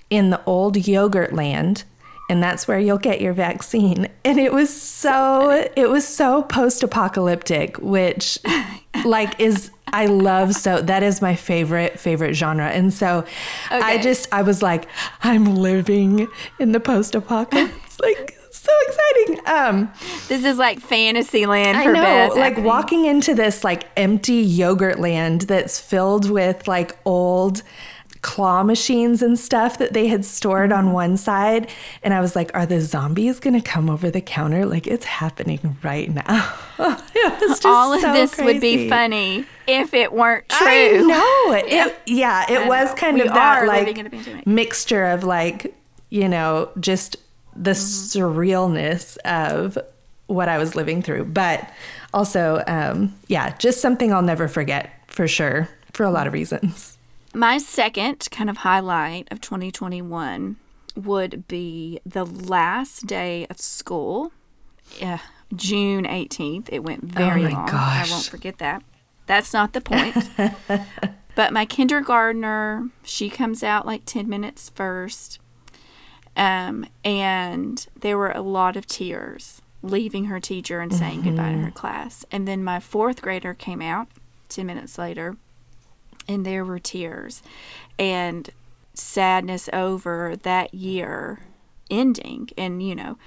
in 0.08 0.30
the 0.30 0.42
old 0.44 0.76
Yogurtland." 0.76 1.84
And 2.28 2.40
that's 2.40 2.68
where 2.68 2.78
you'll 2.78 2.98
get 2.98 3.20
your 3.20 3.32
vaccine. 3.32 4.08
And 4.24 4.38
it 4.38 4.52
was 4.52 4.70
so, 4.70 5.68
it 5.74 5.90
was 5.90 6.06
so 6.06 6.42
post-apocalyptic, 6.42 7.78
which 7.78 8.38
like 9.04 9.40
is 9.40 9.72
I 9.92 10.06
love 10.06 10.54
so 10.54 10.80
that 10.82 11.02
is 11.02 11.20
my 11.20 11.34
favorite 11.34 11.98
favorite 11.98 12.34
genre. 12.34 12.68
And 12.68 12.92
so 12.92 13.24
I 13.70 13.98
just 13.98 14.32
I 14.32 14.42
was 14.42 14.62
like, 14.62 14.86
I'm 15.22 15.56
living 15.56 16.28
in 16.58 16.72
the 16.72 16.80
post-apocalypse. 16.80 17.98
like 18.00 18.39
so 18.62 18.72
exciting. 18.86 19.40
Um 19.46 19.92
This 20.28 20.44
is 20.44 20.56
like 20.58 20.80
fantasy 20.80 21.46
land 21.46 21.76
I 21.78 21.84
for 21.84 21.92
know, 21.92 22.02
Beth. 22.02 22.36
like 22.36 22.58
walking 22.58 23.04
into 23.06 23.34
this 23.34 23.64
like 23.64 23.84
empty 23.96 24.46
Yogurtland 24.58 25.46
that's 25.46 25.80
filled 25.80 26.30
with 26.30 26.66
like 26.68 26.96
old 27.04 27.62
claw 28.22 28.62
machines 28.62 29.22
and 29.22 29.38
stuff 29.38 29.78
that 29.78 29.94
they 29.94 30.06
had 30.06 30.24
stored 30.26 30.68
Mm-hmm. 30.70 30.88
on 30.88 30.92
one 30.92 31.16
side 31.16 31.70
and 32.02 32.12
I 32.12 32.20
was 32.20 32.36
like 32.36 32.50
are 32.52 32.66
the 32.66 32.78
zombies 32.82 33.40
going 33.40 33.54
to 33.54 33.62
come 33.62 33.88
over 33.88 34.10
the 34.10 34.20
counter 34.20 34.66
like 34.66 34.86
it's 34.86 35.06
happening 35.06 35.78
right 35.82 36.12
now. 36.12 36.54
it 36.78 37.40
was 37.40 37.60
just 37.60 37.64
All 37.64 37.94
of 37.94 38.00
so 38.02 38.12
this 38.12 38.36
would 38.36 38.60
be 38.60 38.90
funny 38.90 39.46
if 39.66 39.94
it 39.94 40.12
weren't 40.12 40.46
true. 40.50 40.66
I 40.68 40.98
know. 41.00 41.36
It, 41.66 41.98
yeah, 42.06 42.44
it 42.50 42.58
I 42.58 42.68
was 42.68 42.90
know. 42.90 42.94
kind 42.96 43.14
We 43.14 43.22
of 43.22 43.28
that 43.28 43.66
like 43.66 43.86
living 43.86 43.96
in 43.96 44.06
a 44.06 44.10
pandemic. 44.10 44.46
mixture 44.46 45.06
of 45.06 45.24
like, 45.24 45.74
you 46.10 46.28
know, 46.28 46.68
just 46.78 47.16
the 47.62 47.72
Mm-hmm. 47.72 48.18
surrealness 48.18 49.16
of 49.18 49.76
what 50.26 50.48
I 50.48 50.58
was 50.58 50.74
living 50.74 51.02
through. 51.02 51.24
But 51.24 51.68
also, 52.14 52.62
um, 52.66 53.14
yeah, 53.28 53.56
just 53.58 53.80
something 53.80 54.12
I'll 54.12 54.22
never 54.22 54.48
forget 54.48 54.90
for 55.08 55.26
sure, 55.28 55.68
for 55.92 56.04
a 56.04 56.10
lot 56.10 56.26
of 56.26 56.32
reasons. 56.32 56.96
My 57.34 57.58
second 57.58 58.28
kind 58.30 58.48
of 58.50 58.58
highlight 58.58 59.28
of 59.30 59.40
2021 59.40 60.56
would 60.96 61.46
be 61.48 62.00
the 62.04 62.24
last 62.24 63.06
day 63.06 63.46
of 63.50 63.60
school, 63.60 64.32
uh, 65.02 65.18
June 65.54 66.04
18th. 66.06 66.68
It 66.72 66.82
went 66.82 67.04
very 67.04 67.42
my 67.44 67.50
long. 67.50 67.66
gosh. 67.66 68.08
I 68.10 68.12
won't 68.12 68.24
forget 68.26 68.58
that. 68.58 68.82
That's 69.26 69.52
not 69.52 69.72
the 69.74 69.80
point. 69.80 70.16
but 71.36 71.52
my 71.52 71.64
kindergartner, 71.66 72.88
she 73.04 73.30
comes 73.30 73.62
out 73.62 73.86
like 73.86 74.02
10 74.06 74.28
minutes 74.28 74.68
first. 74.70 75.38
Um, 76.40 76.86
and 77.04 77.86
there 78.00 78.16
were 78.16 78.30
a 78.30 78.40
lot 78.40 78.74
of 78.74 78.86
tears 78.86 79.60
leaving 79.82 80.24
her 80.24 80.40
teacher 80.40 80.80
and 80.80 80.92
saying 80.92 81.20
goodbye 81.22 81.52
to 81.52 81.58
her 81.58 81.70
class. 81.70 82.24
And 82.32 82.48
then 82.48 82.64
my 82.64 82.80
fourth 82.80 83.20
grader 83.20 83.52
came 83.52 83.82
out 83.82 84.08
10 84.48 84.64
minutes 84.64 84.96
later 84.96 85.36
and 86.26 86.46
there 86.46 86.64
were 86.64 86.78
tears 86.78 87.42
and 87.98 88.48
sadness 88.94 89.68
over 89.74 90.34
that 90.42 90.72
year 90.72 91.40
ending. 91.90 92.48
And 92.56 92.82
you 92.82 92.94
know 92.94 93.18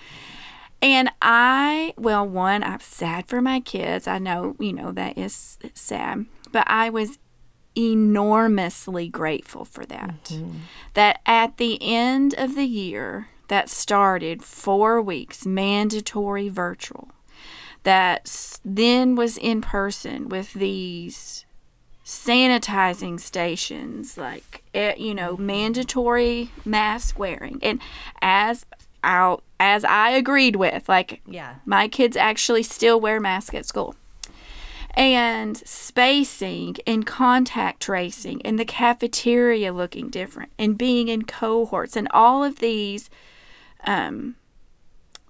and 0.82 1.10
i 1.22 1.94
well 1.98 2.28
one 2.28 2.62
i'm 2.64 2.80
sad 2.80 3.28
for 3.28 3.42
my 3.42 3.60
kids. 3.60 4.08
I 4.08 4.18
know 4.18 4.56
you 4.60 4.74
know 4.74 4.92
that 4.92 5.18
is 5.18 5.58
sad. 5.76 6.26
But 6.52 6.66
i 6.68 6.90
was 6.90 7.20
enormously 7.78 9.08
grateful 9.08 9.66
for 9.66 9.86
that. 9.86 10.32
That 10.94 11.22
at 11.26 11.58
the 11.58 11.78
end 11.82 12.34
of 12.38 12.56
the 12.56 12.66
year 12.66 13.28
that 13.48 13.70
started 13.70 14.44
four 14.44 15.02
weeks 15.02 15.46
mandatory 15.46 16.50
virtual 16.50 17.10
that 17.84 18.60
then 18.64 19.16
was 19.16 19.38
in 19.38 19.62
person 19.62 20.30
with 20.30 20.54
these 20.54 21.46
sanitizing 22.06 23.20
stations 23.20 24.18
like 24.18 24.64
eh, 24.74 24.94
you 24.98 25.14
know 25.14 25.36
mandatory 25.38 26.52
mask 26.66 27.18
wearing. 27.20 27.60
And 27.62 27.80
as 28.22 28.66
out 29.06 29.44
as 29.60 29.84
i 29.84 30.10
agreed 30.12 30.56
with 30.56 30.88
like 30.88 31.22
Yeah. 31.28 31.56
my 31.66 31.88
kids 31.90 32.16
actually 32.16 32.64
still 32.64 33.02
wear 33.02 33.20
masks 33.20 33.54
at 33.54 33.66
school 33.66 33.96
and 34.94 35.58
spacing 35.58 36.76
and 36.86 37.06
contact 37.06 37.82
tracing 37.82 38.42
and 38.44 38.60
the 38.60 38.66
cafeteria 38.66 39.74
looking 39.74 40.10
different 40.10 40.52
and 40.60 40.78
being 40.78 41.08
in 41.08 41.24
cohorts 41.24 41.96
and 41.96 42.08
all 42.12 42.44
of 42.44 42.60
these 42.60 43.10
um, 43.86 44.36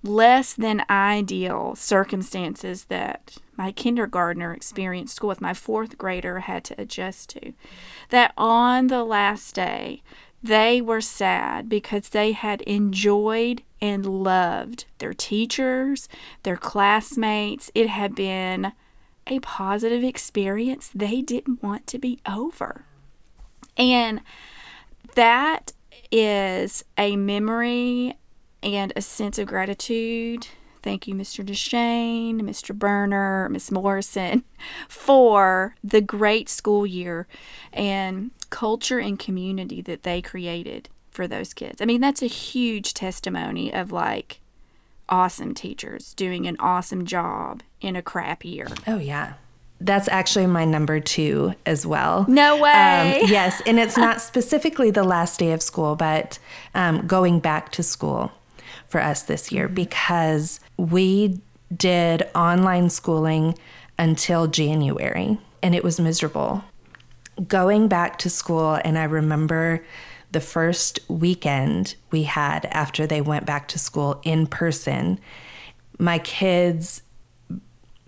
less 0.03 0.53
than 0.53 0.83
ideal 0.89 1.75
circumstances 1.75 2.85
that 2.85 3.37
my 3.55 3.71
kindergartner 3.71 4.53
experienced 4.53 5.15
school 5.15 5.29
with 5.29 5.41
my 5.41 5.53
fourth 5.53 5.97
grader 5.97 6.39
had 6.41 6.63
to 6.65 6.79
adjust 6.79 7.29
to. 7.29 7.53
That 8.09 8.33
on 8.37 8.87
the 8.87 9.03
last 9.05 9.55
day 9.55 10.01
they 10.41 10.81
were 10.81 10.99
sad 10.99 11.69
because 11.69 12.09
they 12.09 12.33
had 12.33 12.61
enjoyed 12.63 13.63
and 13.79 14.05
loved 14.05 14.85
their 14.97 15.13
teachers 15.13 16.09
their 16.43 16.57
classmates. 16.57 17.71
It 17.73 17.87
had 17.87 18.13
been 18.13 18.73
a 19.27 19.39
positive 19.39 20.03
experience 20.03 20.89
they 20.93 21.21
didn't 21.21 21.63
want 21.63 21.87
to 21.87 21.97
be 21.97 22.19
over 22.27 22.85
and 23.77 24.21
that 25.15 25.73
is 26.11 26.83
a 26.97 27.15
memory 27.15 28.15
and 28.61 28.93
a 28.95 29.01
sense 29.01 29.37
of 29.37 29.47
gratitude. 29.47 30.47
Thank 30.81 31.07
you, 31.07 31.15
Mr. 31.15 31.45
Deshane, 31.45 32.41
Mr. 32.41 32.77
Berner, 32.77 33.49
Miss 33.49 33.71
Morrison, 33.71 34.43
for 34.87 35.75
the 35.83 36.01
great 36.01 36.49
school 36.49 36.85
year 36.85 37.27
and 37.71 38.31
culture 38.49 38.99
and 38.99 39.17
community 39.17 39.81
that 39.81 40.03
they 40.03 40.21
created 40.21 40.89
for 41.09 41.27
those 41.27 41.53
kids. 41.53 41.81
I 41.81 41.85
mean, 41.85 42.01
that's 42.01 42.21
a 42.21 42.27
huge 42.27 42.93
testimony 42.93 43.73
of 43.73 43.91
like 43.91 44.39
awesome 45.09 45.53
teachers 45.53 46.13
doing 46.13 46.47
an 46.47 46.55
awesome 46.59 47.05
job 47.05 47.61
in 47.81 47.95
a 47.95 48.01
crap 48.01 48.45
year. 48.45 48.67
Oh, 48.87 48.97
yeah. 48.97 49.33
That's 49.79 50.07
actually 50.07 50.47
my 50.47 50.63
number 50.63 50.99
two 50.99 51.55
as 51.65 51.85
well. 51.85 52.25
No 52.29 52.61
way. 52.61 53.21
Um, 53.21 53.27
yes, 53.29 53.61
and 53.65 53.79
it's 53.79 53.97
not 53.97 54.21
specifically 54.21 54.91
the 54.91 55.03
last 55.03 55.39
day 55.39 55.51
of 55.51 55.61
school, 55.61 55.95
but 55.95 56.39
um, 56.73 57.05
going 57.05 57.39
back 57.39 57.71
to 57.73 57.83
school 57.83 58.31
for 58.87 59.01
us 59.01 59.23
this 59.23 59.51
year 59.51 59.67
because 59.67 60.59
we 60.77 61.41
did 61.75 62.23
online 62.35 62.89
schooling 62.89 63.57
until 63.97 64.47
January 64.47 65.37
and 65.61 65.73
it 65.73 65.83
was 65.83 65.99
miserable. 65.99 66.63
Going 67.47 67.87
back 67.87 68.19
to 68.19 68.29
school, 68.29 68.79
and 68.85 68.97
I 68.97 69.05
remember 69.05 69.83
the 70.33 70.41
first 70.41 70.99
weekend 71.07 71.95
we 72.11 72.23
had 72.23 72.65
after 72.65 73.07
they 73.07 73.21
went 73.21 73.45
back 73.45 73.67
to 73.69 73.79
school 73.79 74.19
in 74.23 74.45
person, 74.47 75.19
my 75.97 76.19
kids 76.19 77.01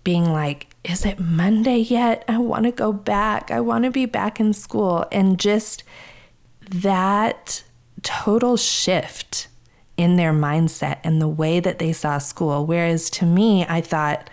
being 0.04 0.32
like, 0.32 0.68
Is 0.84 1.06
it 1.06 1.20
Monday 1.20 1.78
yet? 1.78 2.26
I 2.28 2.38
want 2.38 2.66
to 2.66 2.72
go 2.72 2.92
back. 2.92 3.50
I 3.52 3.62
want 3.62 3.86
to 3.86 3.92
be 3.92 4.06
back 4.06 4.40
in 4.40 4.54
school. 4.54 5.06
And 5.12 5.40
just 5.40 5.84
that 6.70 7.64
total 8.04 8.58
shift 8.58 9.48
in 9.98 10.18
their 10.18 10.34
mindset 10.34 11.00
and 11.04 11.22
the 11.22 11.28
way 11.28 11.60
that 11.60 11.80
they 11.80 11.94
saw 11.94 12.18
school. 12.18 12.66
Whereas 12.66 13.10
to 13.12 13.26
me, 13.26 13.66
I 13.68 13.82
thought, 13.82 14.30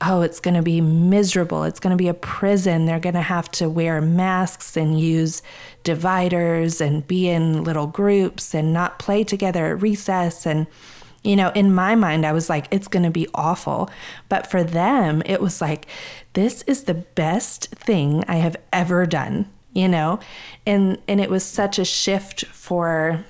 oh, 0.00 0.20
it's 0.22 0.40
going 0.40 0.54
to 0.54 0.62
be 0.62 0.80
miserable. 0.80 1.64
It's 1.64 1.80
going 1.80 1.92
to 1.92 1.96
be 1.96 2.08
a 2.08 2.14
prison. 2.14 2.84
They're 2.84 3.00
going 3.00 3.14
to 3.14 3.20
have 3.20 3.50
to 3.52 3.68
wear 3.68 4.00
masks 4.00 4.76
and 4.76 5.00
use 5.00 5.42
dividers 5.86 6.80
and 6.80 7.06
be 7.06 7.30
in 7.30 7.62
little 7.64 7.86
groups 7.86 8.54
and 8.54 8.72
not 8.72 8.98
play 8.98 9.22
together 9.22 9.66
at 9.66 9.80
recess. 9.80 10.44
And, 10.44 10.66
you 11.22 11.36
know, 11.36 11.50
in 11.54 11.72
my 11.72 11.94
mind, 11.94 12.26
I 12.26 12.32
was 12.32 12.50
like, 12.50 12.66
it's 12.72 12.88
going 12.88 13.04
to 13.04 13.10
be 13.10 13.28
awful. 13.34 13.88
But 14.28 14.50
for 14.50 14.64
them, 14.64 15.22
it 15.24 15.40
was 15.40 15.60
like, 15.60 15.86
this 16.32 16.62
is 16.62 16.84
the 16.84 16.94
best 16.94 17.68
thing 17.68 18.24
I 18.26 18.36
have 18.36 18.56
ever 18.72 19.06
done, 19.06 19.48
you 19.72 19.88
know? 19.88 20.18
And, 20.66 20.98
and 21.06 21.20
it 21.20 21.30
was 21.30 21.44
such 21.44 21.78
a 21.78 21.84
shift 21.84 22.44
for 22.46 23.24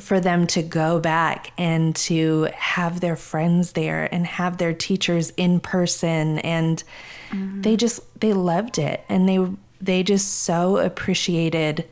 for 0.00 0.18
them 0.18 0.44
to 0.44 0.60
go 0.60 0.98
back 0.98 1.52
and 1.56 1.94
to 1.94 2.48
have 2.56 2.98
their 2.98 3.14
friends 3.14 3.72
there 3.72 4.12
and 4.12 4.26
have 4.26 4.58
their 4.58 4.74
teachers 4.74 5.30
in 5.36 5.60
person 5.60 6.40
and 6.40 6.82
mm-hmm. 7.30 7.60
they 7.60 7.76
just 7.76 8.00
they 8.18 8.32
loved 8.32 8.76
it 8.76 9.04
and 9.08 9.28
they 9.28 9.38
they 9.84 10.02
just 10.02 10.42
so 10.42 10.78
appreciated 10.78 11.86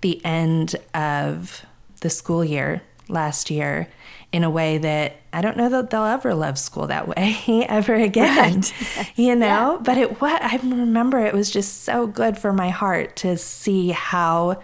the 0.00 0.24
end 0.24 0.76
of 0.94 1.64
the 2.00 2.10
school 2.10 2.44
year 2.44 2.82
last 3.08 3.50
year 3.50 3.88
in 4.32 4.44
a 4.44 4.50
way 4.50 4.78
that 4.78 5.16
I 5.32 5.40
don't 5.42 5.56
know 5.56 5.68
that 5.68 5.90
they'll 5.90 6.04
ever 6.04 6.34
love 6.34 6.58
school 6.58 6.86
that 6.86 7.08
way 7.08 7.36
ever 7.68 7.94
again. 7.94 8.62
Right. 8.96 9.12
You 9.16 9.34
know, 9.36 9.46
Yeah. 9.74 9.78
but 9.82 9.98
it 9.98 10.20
what 10.20 10.42
I 10.42 10.56
remember 10.56 11.18
it 11.18 11.34
was 11.34 11.50
just 11.50 11.82
so 11.82 12.06
good 12.06 12.38
for 12.38 12.52
my 12.52 12.70
heart 12.70 13.16
to 13.16 13.36
see 13.36 13.90
how 13.90 14.62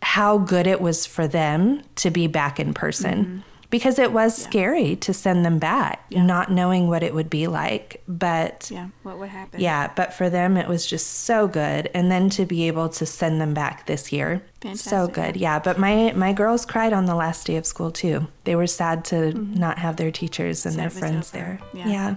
how 0.00 0.38
good 0.38 0.66
it 0.68 0.80
was 0.80 1.06
for 1.06 1.26
them 1.26 1.82
to 1.96 2.10
be 2.10 2.26
back 2.28 2.60
in 2.60 2.72
person. 2.72 3.24
Mm-hmm. 3.24 3.38
Mm-hmm. 3.68 3.76
Because 3.76 3.98
it 3.98 4.12
was 4.12 4.34
scary 4.34 4.96
to 4.96 5.12
send 5.12 5.44
them 5.44 5.58
back, 5.58 6.02
not 6.10 6.50
knowing 6.50 6.88
what 6.88 7.02
it 7.02 7.14
would 7.14 7.28
be 7.28 7.46
like. 7.46 8.02
But 8.08 8.70
Yeah. 8.72 8.88
What 9.02 9.18
would 9.18 9.28
happen? 9.28 9.60
yeah, 9.60 9.90
but 9.94 10.14
for 10.14 10.30
them 10.30 10.56
it 10.56 10.66
was 10.68 10.86
just 10.86 11.06
so 11.24 11.46
good, 11.46 11.90
and 11.92 12.10
then 12.10 12.30
to 12.30 12.46
be 12.46 12.66
able 12.66 12.88
to 12.88 13.04
send 13.04 13.42
them 13.42 13.52
back 13.52 13.84
this 13.84 14.10
year, 14.10 14.42
so 14.74 15.06
good. 15.06 15.36
Yeah, 15.36 15.58
but 15.58 15.78
my 15.78 16.12
my 16.16 16.32
girls 16.32 16.64
cried 16.64 16.94
on 16.94 17.04
the 17.04 17.14
last 17.14 17.46
day 17.46 17.56
of 17.56 17.66
school 17.66 17.90
too. 17.90 18.26
They 18.44 18.56
were 18.56 18.66
sad 18.66 19.04
to 19.06 19.32
not 19.34 19.78
have 19.78 19.96
their 19.96 20.10
teachers 20.10 20.64
and 20.64 20.74
So 20.74 20.80
their 20.80 20.90
friends 20.90 21.34
over. 21.34 21.38
there. 21.44 21.60
Yeah. 21.74 21.88
yeah. 21.88 22.14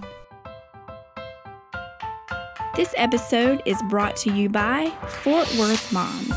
This 2.76 2.94
episode 2.96 3.60
is 3.66 3.76
brought 3.90 4.16
to 4.24 4.32
you 4.32 4.48
by 4.48 4.88
Fort 5.22 5.54
Worth 5.58 5.92
Moms, 5.92 6.32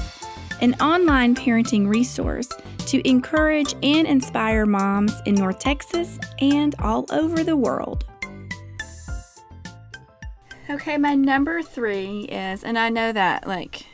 an 0.62 0.74
online 0.76 1.36
parenting 1.36 1.88
resource 1.88 2.50
to 2.88 3.08
encourage 3.08 3.74
and 3.84 4.08
inspire 4.08 4.66
moms 4.66 5.14
in 5.26 5.36
North 5.36 5.60
Texas 5.60 6.20
and 6.40 6.76
all 6.80 7.06
over 7.10 7.44
the 7.44 7.58
world. 7.58 8.06
Okay, 10.70 10.98
my 10.98 11.14
number 11.14 11.62
three 11.62 12.22
is, 12.24 12.64
and 12.64 12.78
I 12.78 12.90
know 12.90 13.12
that 13.12 13.48
like 13.48 13.86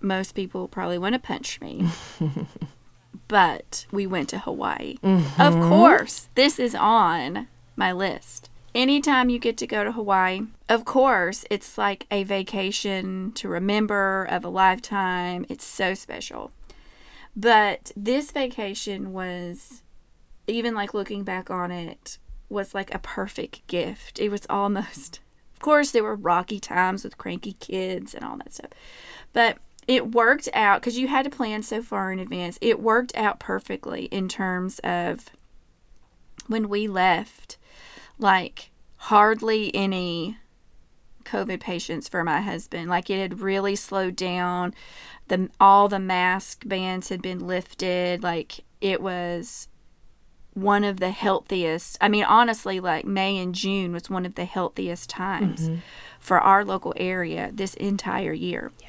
most 0.00 0.34
people 0.34 0.68
probably 0.68 0.98
want 0.98 1.14
to 1.14 1.18
punch 1.18 1.60
me, 1.60 1.88
but 3.28 3.86
we 3.92 4.06
went 4.06 4.28
to 4.30 4.38
Hawaii. 4.38 4.96
Mm-hmm. 5.02 5.40
Of 5.40 5.54
course, 5.54 6.28
this 6.34 6.58
is 6.58 6.74
on 6.74 7.48
my 7.76 7.92
list. 7.92 8.50
Anytime 8.74 9.28
you 9.28 9.38
get 9.38 9.58
to 9.58 9.66
go 9.66 9.84
to 9.84 9.92
Hawaii, 9.92 10.42
of 10.68 10.86
course, 10.86 11.44
it's 11.50 11.76
like 11.76 12.06
a 12.10 12.24
vacation 12.24 13.32
to 13.32 13.48
remember 13.48 14.26
of 14.30 14.44
a 14.44 14.48
lifetime. 14.48 15.44
It's 15.50 15.64
so 15.64 15.92
special. 15.92 16.52
But 17.36 17.92
this 17.94 18.30
vacation 18.30 19.12
was, 19.12 19.82
even 20.46 20.74
like 20.74 20.94
looking 20.94 21.22
back 21.22 21.50
on 21.50 21.70
it, 21.70 22.18
was 22.48 22.74
like 22.74 22.94
a 22.94 22.98
perfect 22.98 23.66
gift. 23.66 24.18
It 24.18 24.30
was 24.30 24.46
almost, 24.48 25.20
of 25.52 25.60
course, 25.60 25.90
there 25.90 26.04
were 26.04 26.14
rocky 26.14 26.58
times 26.58 27.04
with 27.04 27.18
cranky 27.18 27.54
kids 27.54 28.14
and 28.14 28.24
all 28.24 28.38
that 28.38 28.54
stuff. 28.54 28.70
But 29.34 29.58
it 29.86 30.12
worked 30.12 30.48
out 30.54 30.80
because 30.80 30.98
you 30.98 31.08
had 31.08 31.24
to 31.24 31.30
plan 31.30 31.62
so 31.62 31.82
far 31.82 32.10
in 32.10 32.18
advance. 32.18 32.58
It 32.60 32.80
worked 32.80 33.14
out 33.16 33.38
perfectly 33.38 34.04
in 34.06 34.28
terms 34.28 34.78
of 34.80 35.30
when 36.46 36.68
we 36.68 36.86
left, 36.88 37.56
like 38.18 38.70
hardly 38.96 39.74
any 39.74 40.38
COVID 41.24 41.60
patients 41.60 42.08
for 42.08 42.24
my 42.24 42.40
husband. 42.40 42.88
Like 42.88 43.10
it 43.10 43.18
had 43.18 43.40
really 43.40 43.76
slowed 43.76 44.16
down. 44.16 44.74
The 45.28 45.48
all 45.60 45.88
the 45.88 45.98
mask 45.98 46.62
bans 46.66 47.08
had 47.08 47.22
been 47.22 47.46
lifted. 47.46 48.22
Like 48.22 48.60
it 48.80 49.00
was 49.00 49.68
one 50.54 50.84
of 50.84 51.00
the 51.00 51.10
healthiest. 51.10 51.96
I 52.00 52.08
mean, 52.08 52.24
honestly, 52.24 52.80
like 52.80 53.04
May 53.04 53.38
and 53.38 53.54
June 53.54 53.92
was 53.92 54.10
one 54.10 54.26
of 54.26 54.34
the 54.34 54.44
healthiest 54.44 55.08
times 55.08 55.68
mm-hmm. 55.68 55.76
for 56.20 56.38
our 56.38 56.64
local 56.64 56.92
area 56.96 57.50
this 57.52 57.74
entire 57.74 58.32
year. 58.32 58.70
Yeah. 58.80 58.88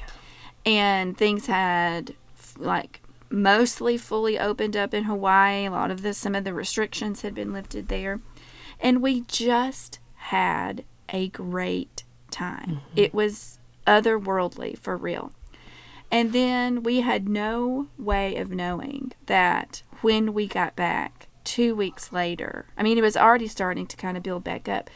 And 0.66 1.16
things 1.16 1.46
had 1.46 2.14
like 2.58 3.00
mostly 3.30 3.96
fully 3.96 4.38
opened 4.38 4.76
up 4.76 4.94
in 4.94 5.04
Hawaii. 5.04 5.66
A 5.66 5.70
lot 5.70 5.90
of 5.90 6.02
the 6.02 6.14
some 6.14 6.34
of 6.34 6.44
the 6.44 6.54
restrictions 6.54 7.22
had 7.22 7.34
been 7.34 7.52
lifted 7.52 7.88
there. 7.88 8.20
And 8.80 9.02
we 9.02 9.22
just 9.22 9.98
had 10.14 10.84
a 11.08 11.28
great 11.28 12.04
time. 12.30 12.68
Mm-hmm. 12.68 12.96
It 12.96 13.14
was 13.14 13.58
otherworldly 13.86 14.78
for 14.78 14.96
real. 14.96 15.32
And 16.10 16.32
then 16.32 16.82
we 16.82 17.00
had 17.00 17.28
no 17.28 17.88
way 17.98 18.36
of 18.36 18.50
knowing 18.50 19.12
that 19.26 19.82
when 20.00 20.32
we 20.32 20.46
got 20.46 20.76
back 20.76 21.28
two 21.44 21.74
weeks 21.74 22.12
later, 22.12 22.66
I 22.76 22.82
mean, 22.82 22.98
it 22.98 23.02
was 23.02 23.16
already 23.16 23.48
starting 23.48 23.86
to 23.86 23.96
kind 23.96 24.16
of 24.16 24.22
build 24.22 24.44
back 24.44 24.68
up, 24.68 24.90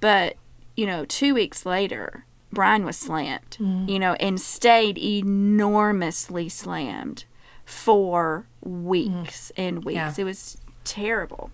but, 0.00 0.36
you 0.76 0.86
know, 0.86 1.04
two 1.04 1.34
weeks 1.34 1.64
later, 1.64 2.24
Brian 2.52 2.84
was 2.84 2.96
slammed, 2.96 3.56
mm-hmm. 3.58 3.88
you 3.88 3.98
know, 3.98 4.14
and 4.14 4.40
stayed 4.40 4.98
enormously 4.98 6.48
slammed 6.48 7.24
for 7.64 8.46
weeks 8.60 9.52
mm-hmm. 9.52 9.62
and 9.62 9.84
weeks. 9.84 9.96
Yeah. 9.96 10.14
It 10.18 10.24
was 10.24 10.58
terrible. 10.84 11.50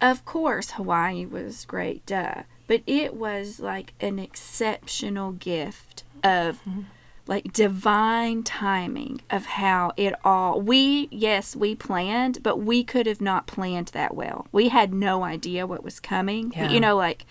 Of 0.00 0.24
course, 0.24 0.72
Hawaii 0.72 1.26
was 1.26 1.64
great, 1.64 2.04
duh. 2.06 2.42
But 2.66 2.82
it 2.86 3.14
was 3.14 3.60
like 3.60 3.94
an 4.00 4.18
exceptional 4.18 5.32
gift 5.32 6.04
of 6.22 6.60
mm-hmm. 6.60 6.82
like 7.26 7.52
divine 7.52 8.42
timing 8.42 9.20
of 9.30 9.46
how 9.46 9.92
it 9.96 10.14
all 10.24 10.60
we 10.60 11.08
yes 11.10 11.56
we 11.56 11.74
planned 11.74 12.42
but 12.42 12.58
we 12.58 12.84
could 12.84 13.06
have 13.06 13.20
not 13.22 13.46
planned 13.46 13.88
that 13.88 14.14
well 14.14 14.46
we 14.52 14.68
had 14.68 14.92
no 14.92 15.24
idea 15.24 15.66
what 15.66 15.82
was 15.82 15.98
coming 15.98 16.52
Yeah. 16.54 16.70
you 16.70 16.78
know 16.78 16.94
like 16.94 17.24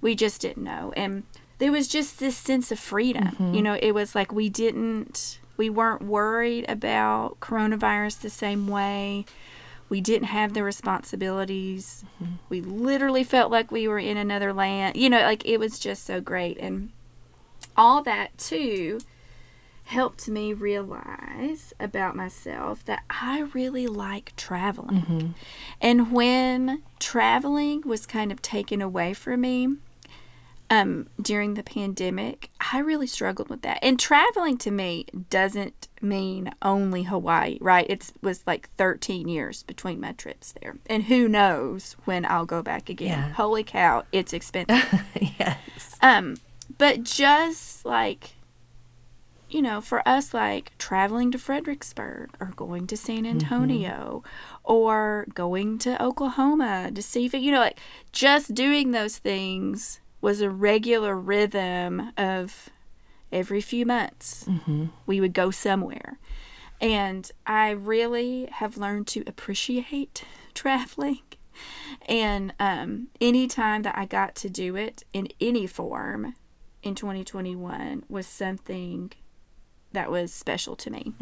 we 0.00 0.14
just 0.14 0.40
didn't 0.40 0.62
know 0.62 0.92
and 0.96 1.24
there 1.58 1.72
was 1.72 1.88
just 1.88 2.20
this 2.20 2.36
sense 2.36 2.70
of 2.70 2.78
freedom 2.78 3.24
mm-hmm. 3.24 3.54
you 3.54 3.62
know 3.62 3.76
it 3.82 3.92
was 3.92 4.14
like 4.14 4.32
we 4.32 4.48
didn't 4.48 5.40
we 5.56 5.68
weren't 5.68 6.02
worried 6.02 6.64
about 6.68 7.40
coronavirus 7.40 8.20
the 8.20 8.30
same 8.30 8.68
way 8.68 9.24
we 9.88 10.00
didn't 10.00 10.28
have 10.28 10.54
the 10.54 10.62
responsibilities. 10.62 12.04
Mm-hmm. 12.22 12.32
We 12.48 12.60
literally 12.60 13.24
felt 13.24 13.50
like 13.50 13.70
we 13.70 13.86
were 13.86 13.98
in 13.98 14.16
another 14.16 14.52
land. 14.52 14.96
You 14.96 15.10
know 15.10 15.20
like 15.20 15.46
it 15.46 15.58
was 15.58 15.78
just 15.78 16.04
so 16.04 16.20
great. 16.20 16.58
And 16.58 16.90
all 17.76 18.02
that 18.02 18.36
too 18.38 19.00
helped 19.84 20.28
me 20.28 20.52
realize 20.52 21.72
about 21.78 22.16
myself 22.16 22.84
that 22.86 23.04
I 23.08 23.42
really 23.54 23.86
like 23.86 24.34
traveling. 24.36 25.02
Mm-hmm. 25.02 25.26
And 25.80 26.12
when 26.12 26.82
traveling 26.98 27.82
was 27.86 28.04
kind 28.04 28.32
of 28.32 28.42
taken 28.42 28.82
away 28.82 29.14
from 29.14 29.42
me 29.42 29.76
um, 30.68 31.08
during 31.20 31.54
the 31.54 31.62
pandemic, 31.62 32.50
I 32.72 32.80
really 32.80 33.06
struggled 33.06 33.48
with 33.48 33.62
that. 33.62 33.78
And 33.82 33.98
traveling 33.98 34.58
to 34.58 34.70
me 34.70 35.06
doesn't 35.30 35.88
mean 36.00 36.50
only 36.60 37.04
Hawaii, 37.04 37.58
right? 37.60 37.86
It 37.88 38.12
was 38.22 38.42
like 38.46 38.70
13 38.76 39.28
years 39.28 39.62
between 39.62 40.00
my 40.00 40.12
trips 40.12 40.54
there. 40.60 40.76
And 40.86 41.04
who 41.04 41.28
knows 41.28 41.96
when 42.04 42.24
I'll 42.24 42.46
go 42.46 42.62
back 42.62 42.88
again. 42.88 43.18
Yeah. 43.18 43.32
Holy 43.32 43.62
cow, 43.62 44.04
it's 44.10 44.32
expensive. 44.32 45.02
yes. 45.38 45.96
Um, 46.02 46.36
but 46.78 47.04
just 47.04 47.84
like, 47.84 48.30
you 49.48 49.62
know, 49.62 49.80
for 49.80 50.06
us, 50.06 50.34
like 50.34 50.72
traveling 50.78 51.30
to 51.30 51.38
Fredericksburg 51.38 52.30
or 52.40 52.52
going 52.56 52.88
to 52.88 52.96
San 52.96 53.24
Antonio 53.24 54.24
or 54.64 55.26
going 55.32 55.78
to 55.78 56.02
Oklahoma 56.02 56.90
to 56.92 57.02
see 57.02 57.26
if 57.26 57.34
it, 57.34 57.40
you 57.40 57.52
know, 57.52 57.60
like 57.60 57.78
just 58.10 58.52
doing 58.52 58.90
those 58.90 59.18
things 59.18 60.00
was 60.20 60.40
a 60.40 60.50
regular 60.50 61.16
rhythm 61.16 62.12
of 62.16 62.70
every 63.32 63.60
few 63.60 63.84
months 63.86 64.48
we 65.06 65.20
would 65.20 65.32
go 65.32 65.50
somewhere. 65.50 66.18
And 66.80 67.30
I 67.46 67.70
really 67.70 68.48
have 68.52 68.76
learned 68.76 69.06
to 69.08 69.22
appreciate 69.26 70.24
traveling. 70.54 71.20
And 72.06 72.52
um, 72.60 73.08
any 73.20 73.46
time 73.46 73.82
that 73.82 73.96
I 73.96 74.04
got 74.04 74.34
to 74.36 74.50
do 74.50 74.76
it 74.76 75.04
in 75.12 75.28
any 75.40 75.66
form 75.66 76.34
in 76.82 76.94
2021 76.94 78.04
was 78.08 78.26
something 78.26 79.12
that 79.92 80.10
was 80.10 80.32
special 80.32 80.76
to 80.76 80.90
me. 80.90 81.14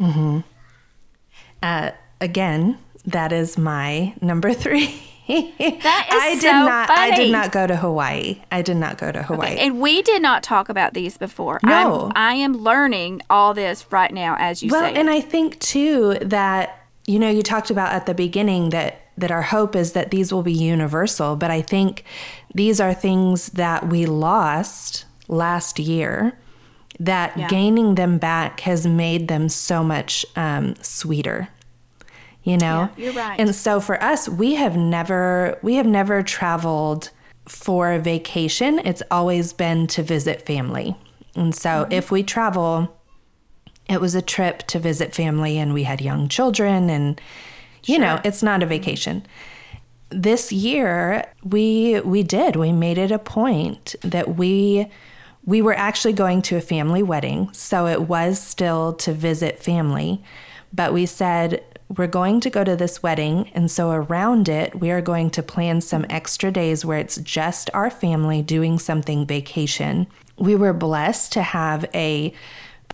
Uh, 1.63 1.91
again, 2.21 2.77
that 3.05 3.31
is 3.31 3.57
my 3.57 4.13
number 4.21 4.53
three. 4.53 5.01
That 5.27 6.05
is 6.07 6.21
I 6.21 6.29
did 6.35 6.41
so 6.41 6.51
not. 6.51 6.89
I 6.91 7.15
did 7.15 7.31
not 7.31 7.51
go 7.51 7.65
to 7.65 7.75
Hawaii. 7.75 8.41
I 8.51 8.61
did 8.61 8.77
not 8.77 8.99
go 8.99 9.11
to 9.11 9.23
Hawaii. 9.23 9.55
And 9.57 9.81
we 9.81 10.03
did 10.03 10.21
not 10.21 10.43
talk 10.43 10.69
about 10.69 10.93
these 10.93 11.17
before. 11.17 11.59
No. 11.63 12.05
I'm, 12.07 12.11
I 12.15 12.33
am 12.35 12.53
learning 12.57 13.21
all 13.27 13.55
this 13.55 13.91
right 13.91 14.13
now 14.13 14.35
as 14.37 14.61
you 14.61 14.69
well, 14.71 14.81
say. 14.81 14.93
and. 14.93 15.09
I 15.09 15.21
think 15.21 15.59
too 15.59 16.15
that 16.21 16.79
you 17.07 17.17
know 17.17 17.29
you 17.29 17.41
talked 17.41 17.71
about 17.71 17.91
at 17.93 18.05
the 18.05 18.13
beginning 18.13 18.69
that 18.69 19.01
that 19.17 19.31
our 19.31 19.41
hope 19.41 19.75
is 19.75 19.93
that 19.93 20.11
these 20.11 20.31
will 20.31 20.43
be 20.43 20.53
universal, 20.53 21.35
but 21.35 21.49
I 21.49 21.61
think 21.61 22.03
these 22.53 22.79
are 22.79 22.93
things 22.93 23.47
that 23.49 23.87
we 23.89 24.05
lost 24.05 25.05
last 25.27 25.79
year. 25.79 26.37
That 26.99 27.35
Yeah. 27.35 27.47
gaining 27.47 27.95
them 27.95 28.19
back 28.19 28.59
has 28.61 28.85
made 28.85 29.27
them 29.27 29.49
so 29.49 29.83
much 29.83 30.23
um, 30.35 30.75
sweeter. 30.81 31.49
You 32.45 32.57
know, 32.57 32.89
Yeah, 32.97 33.05
you're 33.05 33.13
right. 33.13 33.39
And 33.39 33.53
so 33.55 33.81
for 33.81 34.01
us, 34.03 34.29
we 34.29 34.55
have 34.55 34.77
never 34.77 35.59
we 35.63 35.75
have 35.75 35.87
never 35.87 36.23
traveled 36.23 37.11
for 37.47 37.91
a 37.93 37.99
vacation. 37.99 38.79
It's 38.79 39.03
always 39.11 39.53
been 39.53 39.87
to 39.87 40.03
visit 40.03 40.45
family. 40.45 40.95
And 41.35 41.53
so 41.55 41.69
Mm-hmm. 41.69 41.91
if 41.91 42.11
we 42.11 42.23
travel, 42.23 42.95
it 43.89 43.99
was 44.01 44.15
a 44.15 44.21
trip 44.21 44.63
to 44.67 44.79
visit 44.79 45.13
family 45.15 45.57
and 45.59 45.73
we 45.73 45.83
had 45.83 46.01
young 46.01 46.29
children 46.29 46.89
and 46.89 47.19
you 47.85 47.99
know, 47.99 48.19
it's 48.23 48.41
not 48.43 48.63
a 48.63 48.67
vacation. 48.67 49.25
this 50.11 50.51
year 50.51 51.25
we 51.43 51.99
we 52.01 52.23
did. 52.23 52.55
We 52.55 52.71
made 52.71 52.97
it 52.97 53.11
a 53.11 53.19
point 53.19 53.95
that 54.01 54.35
we 54.37 54.87
we 55.45 55.61
were 55.61 55.75
actually 55.77 56.13
going 56.13 56.41
to 56.43 56.57
a 56.57 56.61
family 56.61 57.03
wedding, 57.03 57.49
so 57.53 57.87
it 57.87 58.03
was 58.03 58.41
still 58.41 58.93
to 58.93 59.13
visit 59.13 59.59
family, 59.61 60.23
but 60.73 60.93
we 60.93 61.05
said 61.05 61.63
we're 61.87 62.07
going 62.07 62.39
to 62.41 62.49
go 62.49 62.63
to 62.63 62.75
this 62.75 63.03
wedding, 63.03 63.49
and 63.53 63.69
so 63.69 63.91
around 63.91 64.49
it, 64.49 64.79
we 64.79 64.89
are 64.89 65.01
going 65.01 65.29
to 65.31 65.43
plan 65.43 65.81
some 65.81 66.05
extra 66.09 66.51
days 66.51 66.83
where 66.83 66.97
it's 66.97 67.17
just 67.17 67.69
our 67.73 67.91
family 67.91 68.41
doing 68.41 68.79
something 68.79 69.25
vacation. 69.25 70.07
We 70.37 70.55
were 70.55 70.73
blessed 70.73 71.31
to 71.33 71.43
have 71.43 71.85
a 71.93 72.33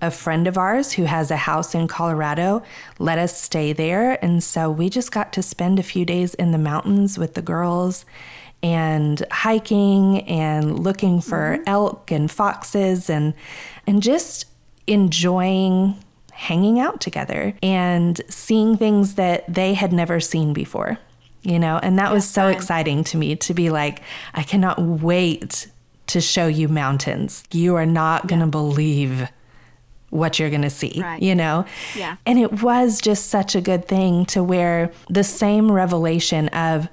a 0.01 0.10
friend 0.10 0.47
of 0.47 0.58
ours 0.58 0.93
who 0.93 1.04
has 1.04 1.30
a 1.30 1.38
house 1.38 1.75
in 1.75 1.88
Colorado 1.88 2.63
let 2.97 3.19
us 3.19 3.39
stay 3.39 3.71
there. 3.71 4.23
And 4.23 4.43
so 4.43 4.69
we 4.71 4.89
just 4.89 5.12
got 5.12 5.32
to 5.34 5.43
spend 5.43 5.77
a 5.77 5.84
few 5.84 6.06
days 6.06 6.34
in 6.34 6.51
the 6.51 6.58
mountains 6.58 7.19
with 7.19 7.36
the 7.36 7.41
girls 7.43 8.04
and 8.63 9.23
hiking 9.32 10.21
and 10.27 10.80
looking 10.80 11.21
for 11.21 11.58
mm-hmm. 11.58 11.63
elk 11.67 12.12
and 12.12 12.32
foxes 12.32 13.10
and 13.10 13.34
and 13.88 14.01
just 14.01 14.45
enjoying 14.88 15.95
hanging 16.41 16.80
out 16.80 16.99
together 16.99 17.54
and 17.62 18.19
seeing 18.27 18.75
things 18.75 19.13
that 19.13 19.45
they 19.47 19.75
had 19.75 19.93
never 19.93 20.19
seen 20.19 20.54
before. 20.54 20.97
You 21.43 21.60
know, 21.60 21.80
and 21.82 21.97
that 21.97 22.12
was 22.12 22.27
so 22.27 22.43
fun. 22.43 22.54
exciting 22.54 23.04
to 23.06 23.17
me 23.17 23.36
to 23.36 23.54
be 23.54 23.69
like, 23.69 24.01
I 24.34 24.43
cannot 24.43 24.80
wait 24.80 25.67
to 26.08 26.21
show 26.21 26.45
you 26.45 26.67
mountains. 26.67 27.43
You 27.51 27.75
are 27.75 27.86
not 27.86 28.27
going 28.27 28.41
to 28.41 28.47
believe 28.47 29.27
what 30.10 30.38
you're 30.38 30.49
going 30.49 30.62
to 30.63 30.69
see, 30.69 31.01
right. 31.01 31.21
you 31.21 31.34
know? 31.34 31.65
Yeah. 31.95 32.17
And 32.25 32.38
it 32.38 32.62
was 32.62 33.01
just 33.01 33.27
such 33.27 33.56
a 33.56 33.62
good 33.62 33.88
thing 33.88 34.25
to 34.27 34.43
where 34.43 34.91
the 35.10 35.23
same 35.23 35.71
revelation 35.71 36.47
of 36.49 36.89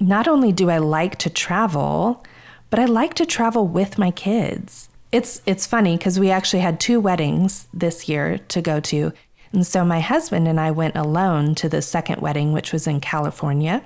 not 0.00 0.26
only 0.26 0.52
do 0.52 0.68
I 0.68 0.78
like 0.78 1.16
to 1.18 1.30
travel, 1.30 2.24
but 2.70 2.78
I 2.78 2.84
like 2.84 3.14
to 3.14 3.26
travel 3.26 3.66
with 3.66 3.98
my 3.98 4.10
kids. 4.10 4.87
It's 5.10 5.40
it's 5.46 5.66
funny 5.66 5.96
because 5.96 6.20
we 6.20 6.30
actually 6.30 6.60
had 6.60 6.78
two 6.78 7.00
weddings 7.00 7.66
this 7.72 8.08
year 8.08 8.38
to 8.48 8.60
go 8.60 8.80
to. 8.80 9.12
And 9.52 9.66
so 9.66 9.84
my 9.84 10.00
husband 10.00 10.46
and 10.46 10.60
I 10.60 10.70
went 10.70 10.96
alone 10.96 11.54
to 11.56 11.68
the 11.68 11.80
second 11.80 12.20
wedding, 12.20 12.52
which 12.52 12.72
was 12.72 12.86
in 12.86 13.00
California. 13.00 13.82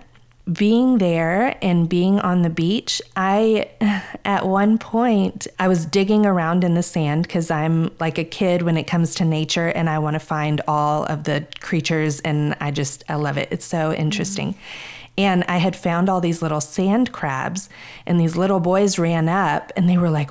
Being 0.53 0.99
there 0.99 1.57
and 1.63 1.89
being 1.89 2.19
on 2.19 2.43
the 2.43 2.51
beach, 2.51 3.01
I, 3.15 3.71
at 4.25 4.45
one 4.45 4.77
point, 4.77 5.47
I 5.61 5.69
was 5.69 5.87
digging 5.87 6.27
around 6.27 6.65
in 6.65 6.75
the 6.75 6.83
sand 6.83 7.29
because 7.29 7.49
I'm 7.49 7.93
like 8.01 8.19
a 8.19 8.25
kid 8.25 8.63
when 8.63 8.77
it 8.77 8.89
comes 8.89 9.15
to 9.17 9.25
nature 9.25 9.69
and 9.69 9.89
I 9.89 10.01
want 10.01 10.15
to 10.15 10.21
find 10.21 10.61
all 10.67 11.05
of 11.05 11.23
the 11.25 11.47
creatures 11.61 12.19
and 12.21 12.57
I 12.61 12.73
just, 12.73 13.05
I 13.09 13.15
love 13.15 13.37
it. 13.37 13.49
It's 13.53 13.65
so 13.65 13.93
interesting. 13.93 14.55
Mm-hmm. 14.55 14.92
And 15.19 15.45
I 15.45 15.59
had 15.59 15.77
found 15.77 16.09
all 16.09 16.23
these 16.23 16.41
little 16.41 16.61
sand 16.63 17.13
crabs, 17.13 17.69
and 18.07 18.19
these 18.19 18.35
little 18.35 18.61
boys 18.61 18.99
ran 18.99 19.29
up 19.29 19.71
and 19.77 19.89
they 19.89 19.99
were 19.99 20.09
like, 20.09 20.31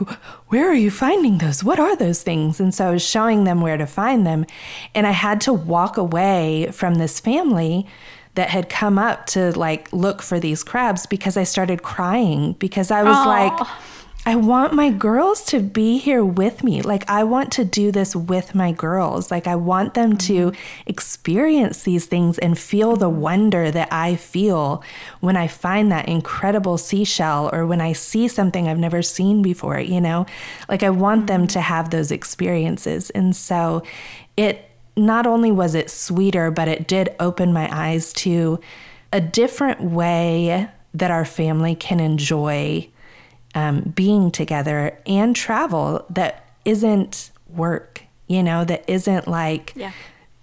Where 0.49 0.67
are 0.67 0.75
you 0.75 0.89
finding 0.89 1.37
those? 1.37 1.63
What 1.63 1.79
are 1.79 1.95
those 1.95 2.23
things? 2.23 2.59
And 2.59 2.73
so 2.73 2.87
I 2.87 2.91
was 2.91 3.05
showing 3.05 3.43
them 3.43 3.61
where 3.61 3.77
to 3.77 3.85
find 3.85 4.25
them. 4.25 4.45
And 4.95 5.05
I 5.05 5.11
had 5.11 5.39
to 5.41 5.53
walk 5.53 5.97
away 5.97 6.69
from 6.71 6.95
this 6.95 7.19
family 7.19 7.85
that 8.35 8.49
had 8.49 8.69
come 8.69 8.97
up 8.97 9.25
to 9.27 9.51
like 9.57 9.91
look 9.91 10.21
for 10.21 10.39
these 10.39 10.63
crabs 10.63 11.05
because 11.05 11.37
I 11.37 11.43
started 11.43 11.83
crying 11.83 12.53
because 12.53 12.89
I 12.89 13.03
was 13.03 13.17
Aww. 13.17 13.25
like, 13.25 13.67
I 14.23 14.35
want 14.35 14.73
my 14.73 14.91
girls 14.91 15.43
to 15.45 15.59
be 15.59 15.97
here 15.97 16.23
with 16.23 16.63
me. 16.63 16.83
Like, 16.83 17.09
I 17.09 17.23
want 17.23 17.51
to 17.53 17.65
do 17.65 17.91
this 17.91 18.15
with 18.15 18.53
my 18.53 18.71
girls. 18.71 19.31
Like, 19.31 19.47
I 19.47 19.55
want 19.55 19.95
them 19.95 20.15
to 20.17 20.51
mm-hmm. 20.51 20.61
experience 20.85 21.81
these 21.81 22.05
things 22.05 22.37
and 22.37 22.57
feel 22.57 22.95
the 22.95 23.09
wonder 23.09 23.71
that 23.71 23.91
I 23.91 24.15
feel 24.15 24.83
when 25.21 25.35
I 25.35 25.47
find 25.47 25.91
that 25.91 26.07
incredible 26.07 26.77
seashell 26.77 27.49
or 27.51 27.65
when 27.65 27.81
I 27.81 27.93
see 27.93 28.27
something 28.27 28.67
I've 28.67 28.77
never 28.77 29.01
seen 29.01 29.41
before, 29.41 29.79
you 29.79 29.99
know? 29.99 30.27
Like, 30.69 30.83
I 30.83 30.91
want 30.91 31.25
them 31.25 31.41
mm-hmm. 31.41 31.47
to 31.47 31.61
have 31.61 31.89
those 31.89 32.11
experiences. 32.11 33.09
And 33.09 33.35
so 33.35 33.81
it 34.37 34.69
not 34.95 35.25
only 35.25 35.51
was 35.51 35.73
it 35.73 35.89
sweeter, 35.89 36.51
but 36.51 36.67
it 36.67 36.87
did 36.87 37.15
open 37.19 37.51
my 37.53 37.67
eyes 37.75 38.13
to 38.13 38.59
a 39.11 39.19
different 39.19 39.81
way 39.81 40.69
that 40.93 41.09
our 41.09 41.25
family 41.25 41.73
can 41.73 41.99
enjoy 41.99 42.87
um, 43.55 43.81
being 43.81 44.31
together 44.31 44.97
and 45.05 45.35
travel 45.35 46.05
that 46.09 46.45
isn't 46.65 47.31
work, 47.49 48.03
you 48.27 48.43
know, 48.43 48.63
that 48.65 48.83
isn't 48.87 49.27
like 49.27 49.73
yeah. 49.75 49.91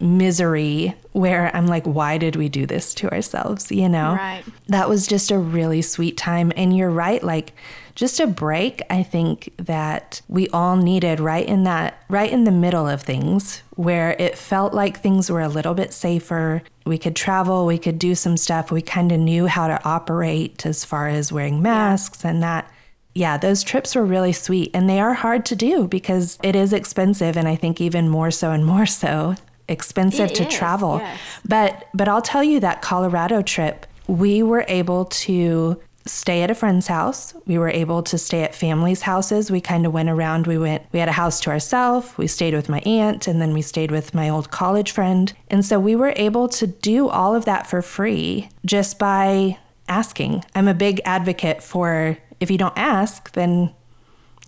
misery 0.00 0.94
where 1.12 1.54
I'm 1.54 1.66
like, 1.66 1.84
why 1.84 2.18
did 2.18 2.36
we 2.36 2.48
do 2.48 2.66
this 2.66 2.94
to 2.94 3.10
ourselves, 3.12 3.70
you 3.72 3.88
know? 3.88 4.14
Right. 4.14 4.44
That 4.68 4.88
was 4.88 5.06
just 5.06 5.30
a 5.30 5.38
really 5.38 5.82
sweet 5.82 6.16
time. 6.16 6.52
And 6.56 6.76
you're 6.76 6.90
right, 6.90 7.22
like, 7.22 7.52
just 7.98 8.20
a 8.20 8.28
break 8.28 8.80
i 8.90 9.02
think 9.02 9.52
that 9.56 10.22
we 10.28 10.46
all 10.50 10.76
needed 10.76 11.18
right 11.18 11.48
in 11.48 11.64
that 11.64 12.00
right 12.08 12.30
in 12.30 12.44
the 12.44 12.52
middle 12.52 12.86
of 12.86 13.02
things 13.02 13.64
where 13.74 14.14
it 14.20 14.38
felt 14.38 14.72
like 14.72 15.00
things 15.00 15.28
were 15.28 15.40
a 15.40 15.48
little 15.48 15.74
bit 15.74 15.92
safer 15.92 16.62
we 16.86 16.96
could 16.96 17.16
travel 17.16 17.66
we 17.66 17.76
could 17.76 17.98
do 17.98 18.14
some 18.14 18.36
stuff 18.36 18.70
we 18.70 18.80
kind 18.80 19.10
of 19.10 19.18
knew 19.18 19.48
how 19.48 19.66
to 19.66 19.84
operate 19.84 20.64
as 20.64 20.84
far 20.84 21.08
as 21.08 21.32
wearing 21.32 21.60
masks 21.60 22.24
and 22.24 22.40
that 22.40 22.70
yeah, 23.18 23.36
those 23.36 23.64
trips 23.64 23.96
were 23.96 24.04
really 24.04 24.32
sweet 24.32 24.70
and 24.72 24.88
they 24.88 25.00
are 25.00 25.12
hard 25.12 25.44
to 25.46 25.56
do 25.56 25.88
because 25.88 26.38
it 26.44 26.54
is 26.54 26.72
expensive 26.72 27.36
and 27.36 27.48
I 27.48 27.56
think 27.56 27.80
even 27.80 28.08
more 28.08 28.30
so 28.30 28.52
and 28.52 28.64
more 28.64 28.86
so 28.86 29.34
expensive 29.66 30.30
it 30.30 30.36
to 30.36 30.46
is, 30.46 30.54
travel. 30.54 30.98
Yes. 30.98 31.18
But 31.44 31.88
but 31.92 32.06
I'll 32.06 32.22
tell 32.22 32.44
you 32.44 32.60
that 32.60 32.80
Colorado 32.80 33.42
trip, 33.42 33.86
we 34.06 34.44
were 34.44 34.64
able 34.68 35.06
to 35.06 35.80
stay 36.06 36.42
at 36.42 36.50
a 36.50 36.54
friend's 36.54 36.86
house. 36.86 37.34
We 37.44 37.58
were 37.58 37.68
able 37.68 38.04
to 38.04 38.16
stay 38.16 38.44
at 38.44 38.54
families' 38.54 39.02
houses. 39.02 39.50
We 39.50 39.60
kind 39.60 39.84
of 39.84 39.92
went 39.92 40.08
around. 40.08 40.46
We 40.46 40.56
went 40.56 40.84
we 40.92 41.00
had 41.00 41.08
a 41.08 41.12
house 41.12 41.40
to 41.40 41.50
ourselves. 41.50 42.16
We 42.16 42.28
stayed 42.28 42.54
with 42.54 42.68
my 42.68 42.78
aunt 42.86 43.26
and 43.26 43.42
then 43.42 43.52
we 43.52 43.62
stayed 43.62 43.90
with 43.90 44.14
my 44.14 44.28
old 44.28 44.52
college 44.52 44.92
friend. 44.92 45.32
And 45.48 45.64
so 45.64 45.80
we 45.80 45.96
were 45.96 46.12
able 46.14 46.48
to 46.50 46.68
do 46.68 47.08
all 47.08 47.34
of 47.34 47.46
that 47.46 47.66
for 47.66 47.82
free 47.82 48.48
just 48.64 48.96
by 48.96 49.58
asking. 49.88 50.44
I'm 50.54 50.68
a 50.68 50.74
big 50.74 51.00
advocate 51.04 51.64
for 51.64 52.16
if 52.40 52.50
you 52.50 52.58
don't 52.58 52.76
ask, 52.76 53.32
then 53.32 53.74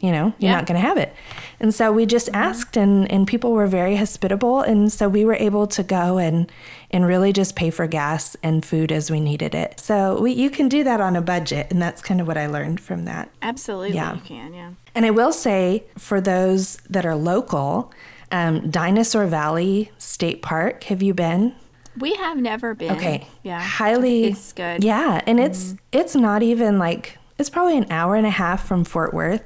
you 0.00 0.10
know 0.10 0.32
you're 0.38 0.50
yeah. 0.50 0.56
not 0.56 0.66
going 0.66 0.80
to 0.80 0.86
have 0.86 0.96
it. 0.96 1.14
And 1.60 1.74
so 1.74 1.92
we 1.92 2.06
just 2.06 2.28
asked 2.32 2.76
and 2.76 3.10
and 3.10 3.26
people 3.26 3.52
were 3.52 3.66
very 3.66 3.96
hospitable 3.96 4.60
and 4.60 4.90
so 4.90 5.08
we 5.08 5.24
were 5.24 5.34
able 5.34 5.66
to 5.68 5.82
go 5.82 6.18
and 6.18 6.50
and 6.90 7.06
really 7.06 7.32
just 7.32 7.54
pay 7.54 7.70
for 7.70 7.86
gas 7.86 8.36
and 8.42 8.64
food 8.64 8.90
as 8.90 9.10
we 9.10 9.20
needed 9.20 9.54
it. 9.54 9.78
So 9.78 10.20
we, 10.20 10.32
you 10.32 10.50
can 10.50 10.68
do 10.68 10.82
that 10.84 11.00
on 11.00 11.16
a 11.16 11.22
budget 11.22 11.68
and 11.70 11.80
that's 11.80 12.02
kind 12.02 12.20
of 12.20 12.26
what 12.26 12.36
i 12.36 12.46
learned 12.46 12.80
from 12.80 13.04
that. 13.04 13.30
Absolutely 13.42 13.94
yeah. 13.94 14.14
you 14.14 14.20
can 14.22 14.54
yeah. 14.54 14.70
And 14.94 15.04
i 15.04 15.10
will 15.10 15.32
say 15.32 15.84
for 15.98 16.20
those 16.20 16.76
that 16.88 17.04
are 17.04 17.14
local 17.14 17.92
um, 18.32 18.70
dinosaur 18.70 19.26
valley 19.26 19.90
state 19.98 20.40
park 20.40 20.84
have 20.84 21.02
you 21.02 21.12
been? 21.14 21.54
We 21.98 22.14
have 22.14 22.38
never 22.38 22.74
been. 22.74 22.92
Okay. 22.92 23.26
Yeah. 23.42 23.60
Highly 23.60 24.24
it's 24.24 24.52
good. 24.52 24.82
Yeah 24.82 25.20
and 25.26 25.38
it's 25.38 25.64
mm-hmm. 25.64 25.98
it's 26.00 26.14
not 26.16 26.42
even 26.42 26.78
like 26.78 27.18
it's 27.40 27.50
probably 27.50 27.78
an 27.78 27.86
hour 27.90 28.14
and 28.14 28.26
a 28.26 28.30
half 28.30 28.66
from 28.66 28.84
Fort 28.84 29.12
Worth. 29.14 29.44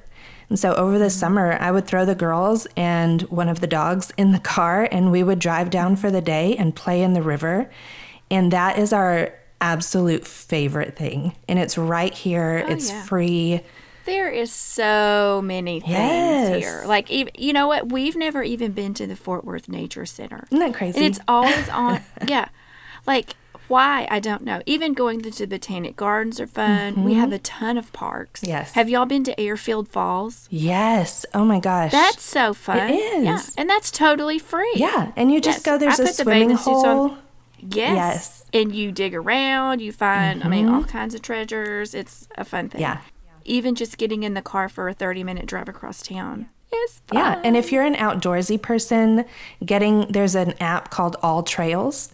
And 0.48 0.58
so 0.58 0.74
over 0.74 0.98
the 0.98 1.06
mm-hmm. 1.06 1.10
summer, 1.10 1.56
I 1.58 1.70
would 1.70 1.86
throw 1.86 2.04
the 2.04 2.14
girls 2.14 2.66
and 2.76 3.22
one 3.22 3.48
of 3.48 3.60
the 3.60 3.66
dogs 3.66 4.12
in 4.16 4.32
the 4.32 4.38
car, 4.38 4.88
and 4.90 5.10
we 5.10 5.22
would 5.22 5.38
drive 5.38 5.70
down 5.70 5.96
for 5.96 6.10
the 6.10 6.20
day 6.20 6.56
and 6.56 6.74
play 6.74 7.02
in 7.02 7.14
the 7.14 7.22
river. 7.22 7.70
And 8.30 8.52
that 8.52 8.78
is 8.78 8.92
our 8.92 9.32
absolute 9.60 10.26
favorite 10.26 10.96
thing. 10.96 11.34
And 11.48 11.58
it's 11.58 11.78
right 11.78 12.12
here, 12.12 12.64
oh, 12.66 12.70
it's 12.70 12.90
yeah. 12.90 13.02
free. 13.04 13.60
There 14.04 14.28
is 14.28 14.52
so 14.52 15.40
many 15.42 15.80
things 15.80 15.92
yes. 15.92 16.62
here. 16.62 16.84
Like, 16.86 17.08
you 17.10 17.52
know 17.54 17.66
what? 17.66 17.90
We've 17.90 18.16
never 18.16 18.42
even 18.42 18.72
been 18.72 18.92
to 18.94 19.06
the 19.06 19.16
Fort 19.16 19.44
Worth 19.44 19.68
Nature 19.68 20.04
Center. 20.04 20.46
Isn't 20.50 20.58
that 20.58 20.74
crazy? 20.74 20.98
And 20.98 21.06
it's 21.06 21.20
always 21.26 21.68
on. 21.70 22.02
yeah. 22.28 22.48
Like, 23.06 23.34
why? 23.68 24.06
I 24.10 24.20
don't 24.20 24.42
know. 24.42 24.62
Even 24.66 24.92
going 24.92 25.22
to 25.22 25.30
the 25.30 25.46
Botanic 25.46 25.96
Gardens 25.96 26.40
are 26.40 26.46
fun. 26.46 26.94
Mm-hmm. 26.94 27.04
We 27.04 27.14
have 27.14 27.32
a 27.32 27.38
ton 27.38 27.78
of 27.78 27.92
parks. 27.92 28.42
Yes. 28.42 28.72
Have 28.72 28.88
y'all 28.88 29.06
been 29.06 29.24
to 29.24 29.40
Airfield 29.40 29.88
Falls? 29.88 30.46
Yes. 30.50 31.24
Oh 31.34 31.44
my 31.44 31.60
gosh. 31.60 31.92
That's 31.92 32.22
so 32.22 32.54
fun. 32.54 32.90
It 32.90 32.94
is. 32.94 33.24
Yeah. 33.24 33.42
And 33.56 33.68
that's 33.68 33.90
totally 33.90 34.38
free. 34.38 34.72
Yeah. 34.76 35.12
And 35.16 35.32
you 35.32 35.40
just 35.40 35.58
yes. 35.58 35.62
go, 35.64 35.78
there's 35.78 36.00
I 36.00 36.04
a 36.04 36.06
swimming 36.08 36.48
the 36.48 36.56
hole. 36.56 36.86
On. 36.86 37.18
Yes. 37.58 37.94
yes. 37.96 38.44
And 38.52 38.74
you 38.74 38.92
dig 38.92 39.14
around, 39.14 39.80
you 39.80 39.92
find, 39.92 40.40
mm-hmm. 40.40 40.48
I 40.48 40.50
mean, 40.50 40.68
all 40.68 40.82
mm-hmm. 40.82 40.90
kinds 40.90 41.14
of 41.14 41.22
treasures. 41.22 41.94
It's 41.94 42.28
a 42.36 42.44
fun 42.44 42.68
thing. 42.68 42.80
Yeah. 42.80 43.00
Even 43.44 43.74
just 43.74 43.98
getting 43.98 44.22
in 44.22 44.34
the 44.34 44.42
car 44.42 44.68
for 44.68 44.88
a 44.88 44.94
30 44.94 45.24
minute 45.24 45.46
drive 45.46 45.68
across 45.68 46.02
town. 46.02 46.48
is 46.72 47.00
Fun. 47.06 47.18
Yeah, 47.18 47.40
and 47.44 47.56
if 47.56 47.72
you're 47.72 47.84
an 47.84 47.94
outdoorsy 47.94 48.60
person, 48.60 49.24
getting 49.64 50.06
there's 50.10 50.34
an 50.34 50.54
app 50.60 50.90
called 50.90 51.16
AllTrails, 51.22 52.10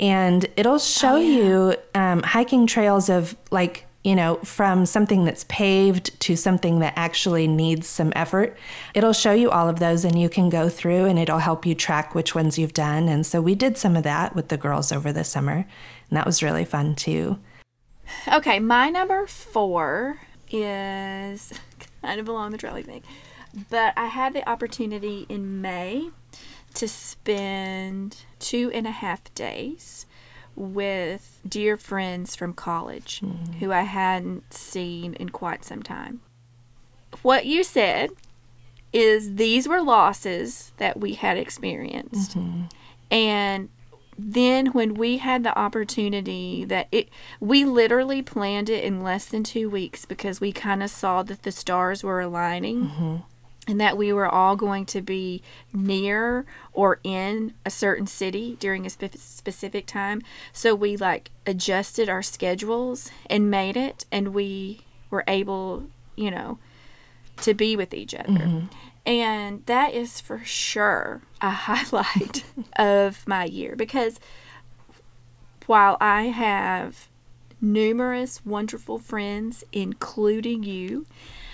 and 0.00 0.46
it'll 0.56 0.78
show 0.78 1.14
oh, 1.14 1.16
yeah. 1.16 1.36
you 1.36 1.76
um, 1.94 2.22
hiking 2.22 2.66
trails 2.66 3.08
of 3.08 3.36
like 3.50 3.86
you 4.04 4.16
know, 4.16 4.36
from 4.38 4.84
something 4.84 5.24
that's 5.24 5.44
paved 5.44 6.18
to 6.20 6.34
something 6.34 6.80
that 6.80 6.92
actually 6.96 7.46
needs 7.46 7.86
some 7.86 8.12
effort. 8.16 8.56
It'll 8.94 9.12
show 9.12 9.32
you 9.32 9.50
all 9.50 9.68
of 9.68 9.78
those 9.78 10.04
and 10.04 10.20
you 10.20 10.28
can 10.28 10.48
go 10.48 10.68
through 10.68 11.04
and 11.04 11.18
it'll 11.18 11.38
help 11.38 11.64
you 11.64 11.74
track 11.74 12.14
which 12.14 12.34
ones 12.34 12.58
you've 12.58 12.72
done. 12.72 13.08
And 13.08 13.24
so 13.24 13.40
we 13.40 13.54
did 13.54 13.78
some 13.78 13.96
of 13.96 14.02
that 14.02 14.34
with 14.34 14.48
the 14.48 14.56
girls 14.56 14.90
over 14.90 15.12
the 15.12 15.24
summer, 15.24 15.66
and 16.10 16.16
that 16.16 16.26
was 16.26 16.42
really 16.42 16.64
fun 16.64 16.96
too. 16.96 17.38
Okay, 18.32 18.58
my 18.58 18.90
number 18.90 19.26
four 19.26 20.18
is 20.50 21.52
kind 22.02 22.18
of 22.18 22.28
along 22.28 22.50
the 22.50 22.58
trolley 22.58 22.82
thing, 22.82 23.02
but 23.70 23.94
I 23.96 24.06
had 24.06 24.32
the 24.32 24.48
opportunity 24.48 25.26
in 25.28 25.60
May 25.60 26.10
to 26.74 26.88
spend 26.88 28.24
two 28.38 28.70
and 28.74 28.86
a 28.86 28.90
half 28.90 29.32
days 29.34 30.06
with 30.54 31.40
dear 31.48 31.76
friends 31.76 32.36
from 32.36 32.52
college 32.52 33.20
Mm-hmm. 33.20 33.52
who 33.54 33.72
I 33.72 33.82
hadn't 33.82 34.52
seen 34.52 35.14
in 35.14 35.30
quite 35.30 35.64
some 35.64 35.82
time. 35.82 36.20
What 37.22 37.46
you 37.46 37.64
said 37.64 38.10
is 38.92 39.36
these 39.36 39.66
were 39.66 39.80
losses 39.80 40.72
that 40.76 41.00
we 41.00 41.14
had 41.14 41.38
experienced. 41.38 42.36
Mm-hmm. 42.36 42.64
And 43.10 43.68
then 44.18 44.66
when 44.66 44.94
we 44.94 45.16
had 45.18 45.42
the 45.42 45.58
opportunity 45.58 46.64
that 46.66 46.86
it 46.92 47.08
we 47.40 47.64
literally 47.64 48.20
planned 48.20 48.68
it 48.68 48.84
in 48.84 49.02
less 49.02 49.24
than 49.24 49.42
2 49.42 49.70
weeks 49.70 50.04
because 50.04 50.40
we 50.40 50.52
kind 50.52 50.82
of 50.82 50.90
saw 50.90 51.22
that 51.22 51.42
the 51.42 51.52
stars 51.52 52.04
were 52.04 52.20
aligning 52.20 53.22
and 53.68 53.80
that 53.80 53.96
we 53.96 54.12
were 54.12 54.28
all 54.28 54.56
going 54.56 54.84
to 54.86 55.00
be 55.00 55.40
near 55.72 56.44
or 56.72 56.98
in 57.04 57.54
a 57.64 57.70
certain 57.70 58.06
city 58.06 58.56
during 58.58 58.84
a 58.84 58.90
spe- 58.90 59.16
specific 59.16 59.86
time. 59.86 60.20
So 60.52 60.74
we 60.74 60.96
like 60.96 61.30
adjusted 61.46 62.08
our 62.08 62.22
schedules 62.22 63.10
and 63.26 63.50
made 63.50 63.76
it, 63.76 64.04
and 64.10 64.34
we 64.34 64.80
were 65.10 65.24
able, 65.28 65.84
you 66.16 66.30
know, 66.30 66.58
to 67.42 67.54
be 67.54 67.76
with 67.76 67.94
each 67.94 68.14
other. 68.14 68.28
Mm-hmm. 68.28 68.66
And 69.04 69.66
that 69.66 69.94
is 69.94 70.20
for 70.20 70.40
sure 70.44 71.22
a 71.40 71.50
highlight 71.50 72.44
of 72.76 73.26
my 73.26 73.44
year 73.44 73.76
because 73.76 74.18
while 75.66 75.96
I 76.00 76.24
have 76.24 77.08
numerous 77.60 78.44
wonderful 78.44 78.98
friends, 78.98 79.64
including 79.72 80.64
you, 80.64 81.06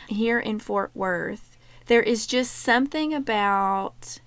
here 0.08 0.40
in 0.40 0.58
Fort 0.58 0.90
Worth, 0.94 1.47
there 1.88 2.02
is 2.02 2.26
just 2.26 2.54
something 2.54 3.12
about 3.12 4.20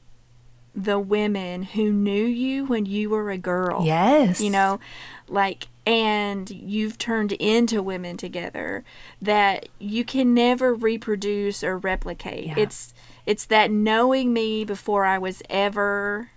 the 0.75 0.99
women 0.99 1.63
who 1.63 1.91
knew 1.91 2.25
you 2.25 2.65
when 2.65 2.85
you 2.85 3.09
were 3.09 3.29
a 3.31 3.37
girl. 3.37 3.85
Yes. 3.85 4.39
You 4.39 4.49
know, 4.49 4.79
like, 5.27 5.67
and 5.85 6.49
you've 6.49 6.97
turned 6.97 7.31
into 7.33 7.81
women 7.81 8.15
together 8.17 8.83
that 9.21 9.67
you 9.79 10.05
can 10.05 10.33
never 10.33 10.73
reproduce 10.73 11.63
or 11.63 11.77
replicate. 11.77 12.47
Yeah. 12.47 12.59
It's 12.59 12.93
it's 13.25 13.45
that 13.45 13.69
knowing 13.71 14.33
me 14.33 14.63
before 14.65 15.05
I 15.05 15.17
was 15.17 15.41
ever 15.49 16.29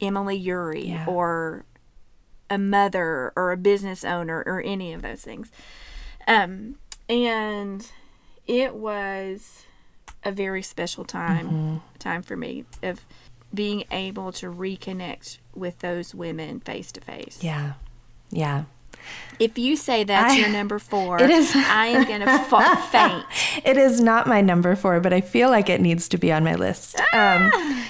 Emily 0.00 0.36
Uri 0.36 0.88
Yeah. 0.88 1.06
or 1.06 1.64
a 2.50 2.58
mother 2.58 3.32
or 3.34 3.50
a 3.52 3.56
business 3.56 4.04
owner 4.04 4.42
or 4.46 4.60
any 4.60 4.92
of 4.92 5.02
those 5.02 5.22
things. 5.22 5.50
Um, 6.28 6.76
and 7.08 7.90
it 8.46 8.74
was 8.74 9.64
a 10.24 10.32
very 10.32 10.62
special 10.62 11.04
time 11.04 11.46
Mm-hmm. 11.46 11.76
time 11.98 12.22
for 12.22 12.36
me 12.36 12.64
of 12.82 13.00
being 13.52 13.84
able 13.90 14.32
to 14.32 14.46
reconnect 14.50 15.38
with 15.54 15.78
those 15.80 16.14
women 16.14 16.60
face 16.60 16.90
to 16.92 17.00
face. 17.00 17.38
Yeah. 17.42 17.74
Yeah. 18.30 18.64
If 19.38 19.58
you 19.58 19.76
say 19.76 20.02
that's 20.04 20.32
I- 20.34 20.38
your 20.38 20.48
number 20.48 20.78
four, 20.78 21.18
It 21.22 21.30
is- 21.30 21.52
I 21.54 21.86
am 21.88 22.04
gonna 22.04 22.42
fa- 22.48 22.76
faint. 22.90 23.24
It 23.64 23.76
is 23.76 24.00
not 24.00 24.26
my 24.26 24.40
number 24.40 24.74
four, 24.74 24.98
but 25.00 25.12
I 25.12 25.20
feel 25.20 25.50
like 25.50 25.68
it 25.68 25.80
needs 25.80 26.08
to 26.08 26.18
be 26.18 26.32
on 26.32 26.42
my 26.42 26.54
list. 26.54 26.96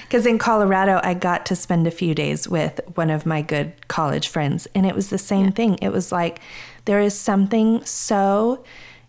Because 0.03 0.27
in 0.27 0.39
Colorado, 0.39 1.01
I 1.03 1.15
got 1.15 1.47
to 1.47 1.57
spend 1.57 1.87
a 1.87 1.91
few 1.91 2.15
days 2.15 2.49
with 2.49 2.81
one 2.97 3.11
of 3.11 3.25
my 3.27 3.43
good 3.43 3.73
college 3.89 4.29
friends, 4.29 4.67
and 4.75 4.85
it 4.87 4.95
was 4.95 5.11
the 5.11 5.19
same 5.19 5.53
thing. 5.53 5.75
It 5.81 5.91
was 5.91 6.11
like 6.13 6.41
there 6.85 7.01
is 7.01 7.17
something 7.19 7.85
so 7.85 8.65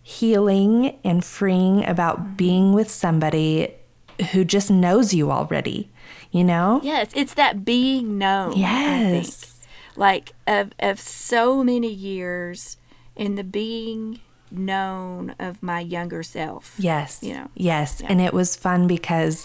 healing 0.07 0.99
and 1.03 1.25
freeing 1.25 1.83
about 1.83 2.37
being 2.37 2.73
with 2.73 2.91
somebody 2.91 3.73
who 4.31 4.45
just 4.45 4.69
knows 4.69 5.15
you 5.15 5.31
already, 5.31 5.89
you 6.29 6.43
know? 6.43 6.79
Yes, 6.83 7.09
it's 7.15 7.33
that 7.33 7.65
being 7.65 8.19
known. 8.19 8.51
I 8.51 8.53
think. 8.53 9.25
Yes. 9.25 9.67
Like 9.95 10.33
of 10.45 10.73
of 10.79 10.99
so 10.99 11.63
many 11.63 11.91
years 11.91 12.77
in 13.15 13.33
the 13.33 13.43
being 13.43 14.19
known 14.51 15.33
of 15.39 15.63
my 15.63 15.79
younger 15.79 16.21
self. 16.21 16.75
Yes. 16.77 17.23
You 17.23 17.33
know? 17.33 17.49
Yes. 17.55 18.01
Yeah. 18.01 18.07
And 18.11 18.21
it 18.21 18.31
was 18.31 18.55
fun 18.55 18.85
because 18.85 19.43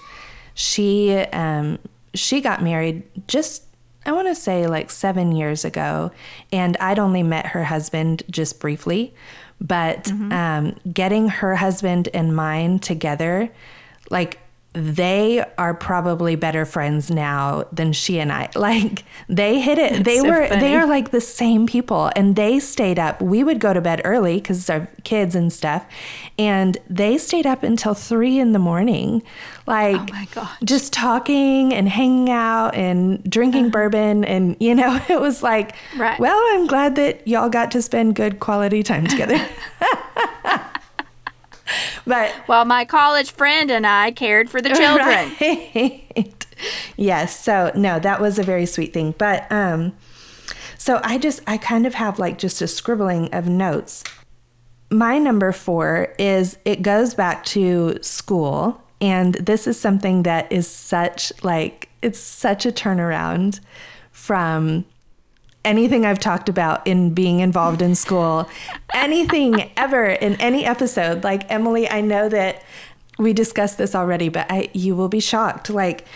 she 0.52 1.14
um 1.32 1.78
she 2.12 2.42
got 2.42 2.62
married 2.62 3.02
just 3.26 3.64
I 4.04 4.12
want 4.12 4.28
to 4.28 4.34
say 4.34 4.66
like 4.66 4.90
7 4.90 5.32
years 5.32 5.64
ago 5.64 6.10
and 6.52 6.76
I'd 6.76 6.98
only 6.98 7.22
met 7.22 7.46
her 7.46 7.64
husband 7.64 8.24
just 8.28 8.60
briefly, 8.60 9.14
but 9.60 10.04
Mm-hmm. 10.04 10.32
um 10.32 10.76
getting 10.92 11.28
her 11.28 11.56
husband 11.56 12.08
and 12.14 12.34
mine 12.34 12.78
together 12.78 13.50
like 14.10 14.38
they 14.72 15.44
are 15.58 15.74
probably 15.74 16.36
better 16.36 16.64
friends 16.64 17.10
now 17.10 17.64
than 17.72 17.92
she 17.92 18.20
and 18.20 18.32
I. 18.32 18.48
Like 18.60 19.04
they 19.28 19.58
hit 19.60 19.78
it. 19.78 20.04
they 20.04 20.18
so 20.18 20.28
were 20.28 20.46
funny. 20.46 20.60
they 20.60 20.76
are 20.76 20.86
like 20.86 21.10
the 21.10 21.20
same 21.20 21.66
people 21.66 22.10
and 22.14 22.36
they 22.36 22.60
stayed 22.60 22.98
up. 22.98 23.20
We 23.22 23.42
would 23.42 23.58
go 23.58 23.72
to 23.72 23.80
bed 23.80 24.02
early 24.04 24.36
because 24.36 24.68
our 24.68 24.86
kids 25.02 25.34
and 25.34 25.52
stuff. 25.52 25.86
And 26.38 26.76
they 26.88 27.16
stayed 27.18 27.46
up 27.46 27.62
until 27.62 27.94
three 27.94 28.38
in 28.38 28.52
the 28.52 28.58
morning. 28.58 29.22
Like 29.66 29.98
Oh 30.36 30.56
just 30.62 30.92
talking 30.92 31.72
and 31.72 31.88
hanging 31.88 32.30
out 32.30 32.74
and 32.74 33.24
drinking 33.24 33.70
bourbon 33.70 34.24
and 34.24 34.56
you 34.60 34.74
know, 34.74 35.00
it 35.08 35.20
was 35.20 35.42
like 35.42 35.74
Right. 35.96 36.20
well, 36.20 36.38
I'm 36.52 36.66
glad 36.66 36.94
that 36.96 37.26
y'all 37.26 37.48
got 37.48 37.70
to 37.72 37.82
spend 37.82 38.14
good 38.14 38.38
quality 38.40 38.82
time 38.82 39.06
together. 39.06 39.40
but 42.06 42.32
While 42.46 42.64
my 42.64 42.84
college 42.84 43.30
friend 43.30 43.70
and 43.70 43.86
I 43.86 44.10
cared 44.10 44.50
for 44.50 44.60
the 44.60 44.68
children. 44.74 45.32
Right. 45.40 46.46
yes. 46.96 47.38
So 47.38 47.72
no, 47.74 47.98
that 47.98 48.20
was 48.20 48.38
a 48.38 48.42
very 48.42 48.66
sweet 48.66 48.92
thing. 48.92 49.14
But 49.16 49.50
um 49.50 49.92
so 50.78 51.00
I 51.04 51.18
just 51.18 51.40
I 51.46 51.58
kind 51.58 51.86
of 51.86 51.94
have 51.94 52.18
like 52.18 52.38
just 52.38 52.62
a 52.62 52.66
scribbling 52.66 53.32
of 53.34 53.48
notes. 53.48 54.04
My 54.90 55.18
number 55.18 55.52
4 55.52 56.14
is 56.18 56.58
it 56.64 56.82
goes 56.82 57.14
back 57.14 57.44
to 57.46 57.98
school 58.02 58.82
and 59.00 59.34
this 59.34 59.66
is 59.66 59.78
something 59.78 60.24
that 60.24 60.50
is 60.50 60.66
such 60.66 61.32
like 61.42 61.88
it's 62.02 62.18
such 62.18 62.66
a 62.66 62.72
turnaround 62.72 63.60
from 64.10 64.84
anything 65.64 66.06
I've 66.06 66.18
talked 66.18 66.48
about 66.48 66.86
in 66.86 67.12
being 67.12 67.40
involved 67.40 67.82
in 67.82 67.94
school, 67.94 68.48
anything 68.94 69.70
ever 69.76 70.06
in 70.06 70.34
any 70.40 70.64
episode. 70.64 71.24
Like 71.24 71.50
Emily, 71.50 71.88
I 71.88 72.00
know 72.00 72.28
that 72.28 72.62
we 73.18 73.32
discussed 73.32 73.78
this 73.78 73.94
already, 73.94 74.28
but 74.28 74.46
I 74.50 74.70
you 74.72 74.96
will 74.96 75.08
be 75.08 75.20
shocked. 75.20 75.70
Like 75.70 76.06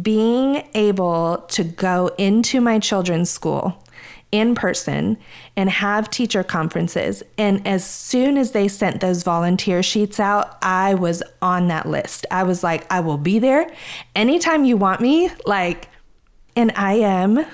being 0.00 0.66
able 0.74 1.44
to 1.48 1.64
go 1.64 2.10
into 2.18 2.60
my 2.60 2.78
children's 2.78 3.30
school 3.30 3.82
in 4.30 4.54
person 4.54 5.18
and 5.56 5.68
have 5.68 6.08
teacher 6.08 6.42
conferences 6.42 7.22
and 7.36 7.66
as 7.66 7.84
soon 7.84 8.38
as 8.38 8.52
they 8.52 8.66
sent 8.66 9.02
those 9.02 9.22
volunteer 9.22 9.82
sheets 9.82 10.18
out 10.18 10.56
I 10.62 10.94
was 10.94 11.22
on 11.42 11.68
that 11.68 11.86
list. 11.86 12.24
I 12.30 12.42
was 12.44 12.64
like 12.64 12.90
I 12.90 13.00
will 13.00 13.18
be 13.18 13.38
there 13.38 13.70
anytime 14.16 14.64
you 14.64 14.78
want 14.78 15.02
me 15.02 15.30
like 15.44 15.88
and 16.56 16.72
I 16.74 16.94
am 16.94 17.44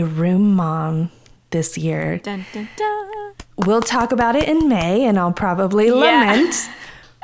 a 0.00 0.04
room 0.06 0.54
mom 0.54 1.10
this 1.50 1.76
year. 1.78 2.18
Dun, 2.18 2.44
dun, 2.52 2.68
dun. 2.76 3.32
We'll 3.58 3.82
talk 3.82 4.12
about 4.12 4.36
it 4.36 4.48
in 4.48 4.68
May 4.68 5.04
and 5.04 5.18
I'll 5.18 5.32
probably 5.32 5.86
Yeah. 5.86 5.94
lament. 5.94 6.68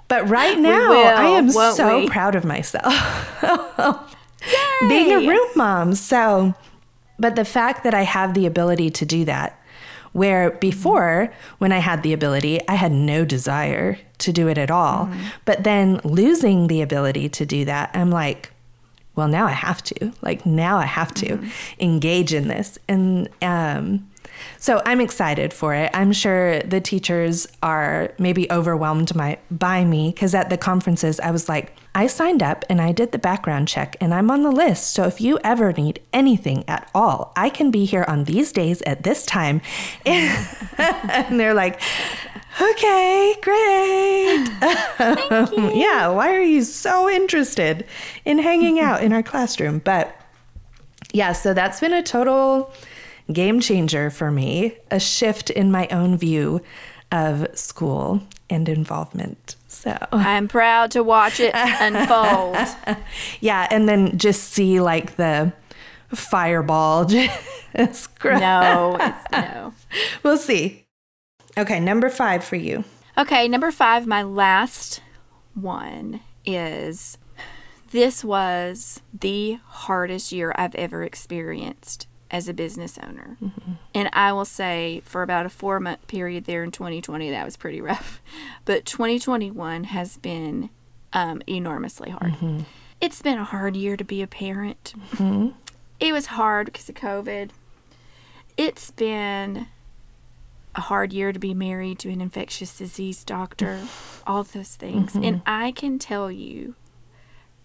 But 0.08 0.28
right 0.28 0.58
now, 0.58 0.90
will, 0.90 1.06
I 1.06 1.24
am 1.38 1.50
so 1.50 2.00
we? 2.00 2.08
proud 2.08 2.34
of 2.34 2.44
myself. 2.44 2.92
Being 4.88 5.12
a 5.12 5.28
room 5.28 5.48
mom. 5.56 5.94
So, 5.94 6.54
but 7.18 7.36
the 7.36 7.44
fact 7.44 7.84
that 7.84 7.94
I 7.94 8.02
have 8.02 8.34
the 8.34 8.44
ability 8.46 8.90
to 8.90 9.06
do 9.06 9.24
that, 9.24 9.58
where 10.12 10.50
before, 10.50 11.32
when 11.58 11.72
I 11.72 11.78
had 11.78 12.02
the 12.02 12.12
ability, 12.12 12.60
I 12.68 12.74
had 12.74 12.92
no 12.92 13.24
desire 13.24 13.98
to 14.18 14.32
do 14.32 14.48
it 14.48 14.58
at 14.58 14.70
all. 14.70 15.06
Mm-hmm. 15.06 15.22
But 15.46 15.64
then 15.64 16.00
losing 16.04 16.66
the 16.66 16.82
ability 16.82 17.28
to 17.30 17.46
do 17.46 17.64
that, 17.64 17.90
I'm 17.94 18.10
like, 18.10 18.51
well, 19.14 19.28
now 19.28 19.46
I 19.46 19.52
have 19.52 19.82
to. 19.84 20.12
Like, 20.22 20.46
now 20.46 20.78
I 20.78 20.86
have 20.86 21.12
to 21.14 21.38
engage 21.78 22.32
in 22.32 22.48
this. 22.48 22.78
And 22.88 23.28
um, 23.42 24.10
so 24.58 24.82
I'm 24.86 25.00
excited 25.00 25.52
for 25.52 25.74
it. 25.74 25.90
I'm 25.92 26.12
sure 26.12 26.60
the 26.60 26.80
teachers 26.80 27.46
are 27.62 28.14
maybe 28.18 28.50
overwhelmed 28.50 29.14
my, 29.14 29.38
by 29.50 29.84
me 29.84 30.10
because 30.10 30.34
at 30.34 30.50
the 30.50 30.56
conferences, 30.56 31.20
I 31.20 31.30
was 31.30 31.48
like, 31.48 31.76
I 31.94 32.06
signed 32.06 32.42
up 32.42 32.64
and 32.70 32.80
I 32.80 32.92
did 32.92 33.12
the 33.12 33.18
background 33.18 33.68
check 33.68 33.96
and 34.00 34.14
I'm 34.14 34.30
on 34.30 34.42
the 34.42 34.50
list. 34.50 34.92
So 34.92 35.04
if 35.04 35.20
you 35.20 35.38
ever 35.44 35.72
need 35.72 36.00
anything 36.12 36.64
at 36.66 36.88
all, 36.94 37.32
I 37.36 37.50
can 37.50 37.70
be 37.70 37.84
here 37.84 38.04
on 38.08 38.24
these 38.24 38.50
days 38.50 38.82
at 38.82 39.02
this 39.02 39.26
time. 39.26 39.60
And, 40.78 41.38
they're 41.38 41.54
like, 41.54 41.80
okay, 42.60 43.34
great. 43.42 44.48
yeah, 45.76 46.08
why 46.08 46.34
are 46.34 46.42
you 46.42 46.62
so 46.62 47.08
interested 47.08 47.86
in 48.24 48.38
hanging 48.38 48.80
out 48.80 49.02
in 49.02 49.12
our 49.12 49.22
classroom? 49.22 49.78
But 49.78 50.14
yeah, 51.12 51.32
so 51.32 51.54
that's 51.54 51.80
been 51.80 51.92
a 51.92 52.02
total 52.02 52.72
game 53.32 53.60
changer 53.60 54.10
for 54.10 54.30
me, 54.30 54.76
a 54.90 54.98
shift 54.98 55.50
in 55.50 55.70
my 55.70 55.86
own 55.88 56.16
view 56.16 56.62
of 57.12 57.46
school 57.56 58.22
and 58.50 58.68
involvement. 58.68 59.56
So 59.68 59.96
I'm 60.10 60.48
proud 60.48 60.90
to 60.92 61.02
watch 61.02 61.38
it 61.38 61.52
unfold. 61.54 62.56
yeah, 63.40 63.68
and 63.70 63.88
then 63.88 64.18
just 64.18 64.44
see 64.50 64.80
like 64.80 65.16
the 65.16 65.52
fireball 66.08 67.04
just 67.76 68.18
grow. 68.18 68.38
No, 68.38 68.96
it's 68.98 69.30
no. 69.32 69.74
We'll 70.22 70.36
see. 70.38 70.84
Okay, 71.56 71.78
number 71.80 72.08
five 72.08 72.42
for 72.42 72.56
you. 72.56 72.84
Okay, 73.18 73.46
number 73.46 73.70
five, 73.70 74.06
my 74.06 74.22
last 74.22 75.02
one 75.54 76.20
is 76.46 77.18
this 77.90 78.24
was 78.24 79.00
the 79.12 79.58
hardest 79.66 80.32
year 80.32 80.52
I've 80.56 80.74
ever 80.74 81.02
experienced 81.02 82.06
as 82.32 82.48
a 82.48 82.54
business 82.54 82.98
owner. 82.98 83.36
Mm-hmm. 83.42 83.72
And 83.94 84.08
I 84.14 84.32
will 84.32 84.46
say 84.46 85.02
for 85.04 85.22
about 85.22 85.44
a 85.44 85.50
four 85.50 85.78
month 85.78 86.06
period 86.06 86.46
there 86.46 86.64
in 86.64 86.70
2020, 86.70 87.30
that 87.30 87.44
was 87.44 87.56
pretty 87.56 87.80
rough. 87.82 88.20
But 88.64 88.86
2021 88.86 89.84
has 89.84 90.16
been 90.16 90.70
um, 91.12 91.42
enormously 91.46 92.10
hard. 92.10 92.32
Mm-hmm. 92.32 92.60
It's 93.00 93.20
been 93.20 93.38
a 93.38 93.44
hard 93.44 93.76
year 93.76 93.96
to 93.96 94.04
be 94.04 94.22
a 94.22 94.26
parent. 94.26 94.94
Mm-hmm. 95.10 95.48
It 96.00 96.12
was 96.12 96.26
hard 96.26 96.66
because 96.66 96.88
of 96.88 96.94
COVID. 96.94 97.50
It's 98.56 98.90
been 98.92 99.66
a 100.74 100.80
hard 100.80 101.12
year 101.12 101.32
to 101.32 101.38
be 101.38 101.52
married 101.52 101.98
to 102.00 102.10
an 102.10 102.20
infectious 102.20 102.78
disease 102.78 103.24
doctor, 103.24 103.80
all 104.26 104.42
those 104.42 104.74
things. 104.76 105.12
Mm-hmm. 105.12 105.24
And 105.24 105.42
I 105.44 105.72
can 105.72 105.98
tell 105.98 106.30
you 106.30 106.74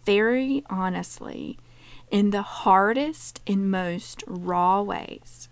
very 0.05 0.63
honestly, 0.69 1.57
in 2.09 2.31
the 2.31 2.41
hardest 2.41 3.41
and 3.45 3.69
most 3.69 4.23
raw 4.27 4.81
ways, 4.81 5.49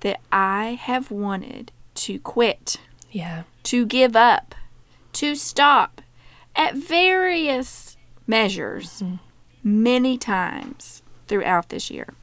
that 0.00 0.20
I 0.32 0.78
have 0.80 1.10
wanted 1.10 1.72
to 1.94 2.18
quit. 2.18 2.78
Yeah. 3.10 3.42
To 3.64 3.84
give 3.84 4.16
up, 4.16 4.54
to 5.14 5.34
stop 5.34 6.00
at 6.56 6.74
various 6.74 7.96
measures 8.26 9.02
mm-hmm. 9.02 9.16
many 9.62 10.16
times 10.16 11.02
throughout 11.26 11.68
this 11.68 11.90
year. 11.90 12.14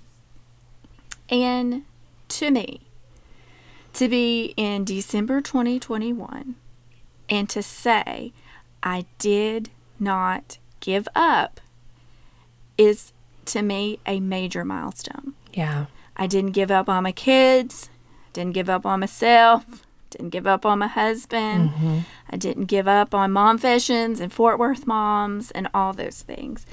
And 1.30 1.84
to 2.30 2.52
me, 2.52 2.82
to 3.94 4.08
be 4.08 4.54
in 4.58 4.86
December 4.86 5.42
2021 5.42 6.56
and 7.30 7.50
to 7.50 7.64
say, 7.64 8.32
I 8.84 9.06
did 9.18 9.70
not 10.00 10.58
give 10.80 11.08
up 11.16 11.60
is 12.78 13.12
to 13.48 13.62
me 13.62 14.00
a 14.06 14.20
major 14.20 14.64
milestone. 14.64 15.34
Yeah. 15.54 15.86
I 16.16 16.28
didn't 16.28 16.52
give 16.52 16.72
up 16.72 16.90
on 16.90 17.04
my 17.04 17.12
kids, 17.12 17.90
didn't 18.34 18.54
give 18.54 18.70
up 18.70 18.86
on 18.86 19.00
myself, 19.00 19.86
didn't 20.10 20.30
give 20.30 20.48
up 20.48 20.66
on 20.66 20.80
my 20.80 20.88
husband. 20.88 21.70
Mm-hmm. 21.72 22.00
I 22.30 22.38
didn't 22.38 22.66
give 22.66 22.88
up 22.88 23.14
on 23.14 23.32
Momfessions 23.32 24.20
and 24.20 24.32
Fort 24.32 24.60
Worth 24.60 24.88
moms 24.88 25.52
and 25.52 25.68
all 25.74 25.94
those 25.94 26.22
things. 26.22 26.66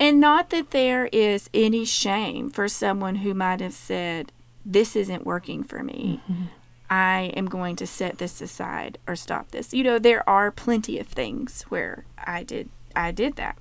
And 0.00 0.20
not 0.20 0.50
that 0.50 0.70
there 0.70 1.06
is 1.06 1.50
any 1.52 1.84
shame 1.84 2.50
for 2.50 2.68
someone 2.68 3.16
who 3.16 3.34
might 3.34 3.60
have 3.60 3.74
said, 3.74 4.32
This 4.64 4.94
isn't 4.94 5.26
working 5.26 5.64
for 5.64 5.82
me. 5.82 6.20
Mm-hmm. 6.30 6.44
I 6.90 7.32
am 7.36 7.46
going 7.46 7.76
to 7.76 7.86
set 7.86 8.18
this 8.18 8.40
aside 8.40 8.98
or 9.06 9.14
stop 9.14 9.50
this. 9.50 9.74
You 9.74 9.84
know, 9.84 9.98
there 9.98 10.28
are 10.28 10.50
plenty 10.50 10.98
of 10.98 11.06
things 11.06 11.62
where 11.68 12.04
I 12.18 12.42
did 12.44 12.70
I 12.96 13.12
did 13.12 13.36
that. 13.36 13.58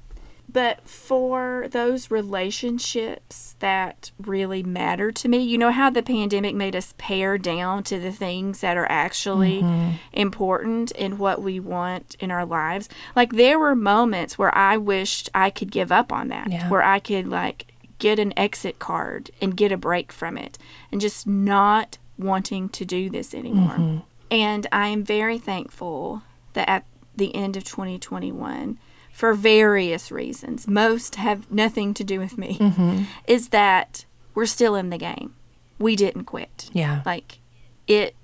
But 0.50 0.88
for 0.88 1.68
those 1.72 2.10
relationships 2.10 3.56
that 3.60 4.12
really 4.18 4.64
matter 4.64 5.12
to 5.12 5.28
me, 5.28 5.40
you 5.40 5.58
know 5.58 5.72
how 5.72 5.90
the 5.90 6.02
pandemic 6.02 6.56
made 6.56 6.76
us 6.76 6.94
pare 6.98 7.38
down 7.38 7.84
to 7.84 8.00
the 8.00 8.14
things 8.14 8.62
that 8.62 8.78
are 8.78 8.90
actually 8.90 9.62
mm-hmm. 9.62 9.98
important 10.14 10.94
and 10.98 11.20
what 11.20 11.42
we 11.42 11.60
want 11.60 12.16
in 12.20 12.32
our 12.32 12.46
lives. 12.46 12.88
Like 13.16 13.34
there 13.34 13.60
were 13.60 13.76
moments 13.76 14.38
where 14.38 14.56
I 14.56 14.78
wished 14.78 15.30
I 15.36 15.50
could 15.50 15.72
give 15.72 15.92
up 15.92 16.14
on 16.14 16.30
that, 16.30 16.50
yeah. 16.50 16.70
where 16.70 16.84
I 16.84 17.00
could 17.00 17.28
like 17.28 17.74
get 18.00 18.18
an 18.18 18.34
exit 18.38 18.80
card 18.80 19.32
and 19.42 19.58
get 19.58 19.72
a 19.72 19.78
break 19.78 20.12
from 20.12 20.38
it 20.38 20.58
and 20.92 21.02
just 21.02 21.28
not 21.28 21.98
wanting 22.18 22.70
to 22.70 22.86
do 22.86 23.10
this 23.10 23.34
anymore. 23.34 23.74
Mm-hmm. 23.74 23.98
And 24.32 24.68
I 24.72 24.88
am 24.88 25.04
very 25.04 25.40
thankful 25.40 26.22
that 26.54 26.70
at 26.70 26.86
the 27.18 27.36
end 27.36 27.58
of 27.58 27.64
2021, 27.64 28.78
for 29.12 29.34
various 29.34 30.12
reasons, 30.12 30.68
most 30.68 31.16
have 31.16 31.52
nothing 31.52 31.94
to 31.96 32.04
do 32.04 32.20
with 32.20 32.38
me, 32.38 32.58
mm-hmm. 32.60 33.04
is 33.28 33.50
that 33.50 34.06
we're 34.36 34.46
still 34.46 34.76
in 34.76 34.90
the 34.90 34.98
game. 34.98 35.34
We 35.80 35.96
didn't 35.96 36.26
quit. 36.26 36.70
Yeah. 36.74 37.02
Like 37.06 37.40
it 37.88 38.16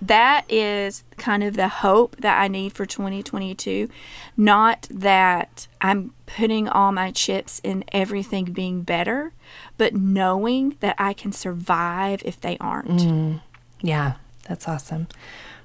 that 0.00 0.44
is 0.48 1.02
kind 1.16 1.42
of 1.42 1.56
the 1.56 1.68
hope 1.68 2.16
that 2.16 2.40
I 2.40 2.48
need 2.48 2.72
for 2.72 2.86
2022. 2.86 3.88
Not 4.36 4.86
that 4.90 5.66
I'm 5.80 6.12
putting 6.26 6.68
all 6.68 6.92
my 6.92 7.10
chips 7.10 7.60
in 7.64 7.84
everything 7.92 8.46
being 8.46 8.82
better, 8.82 9.32
but 9.76 9.94
knowing 9.94 10.76
that 10.80 10.94
I 10.98 11.12
can 11.12 11.32
survive 11.32 12.22
if 12.24 12.40
they 12.40 12.56
aren't. 12.58 13.00
Mm. 13.00 13.40
Yeah, 13.80 14.14
that's 14.48 14.68
awesome. 14.68 15.08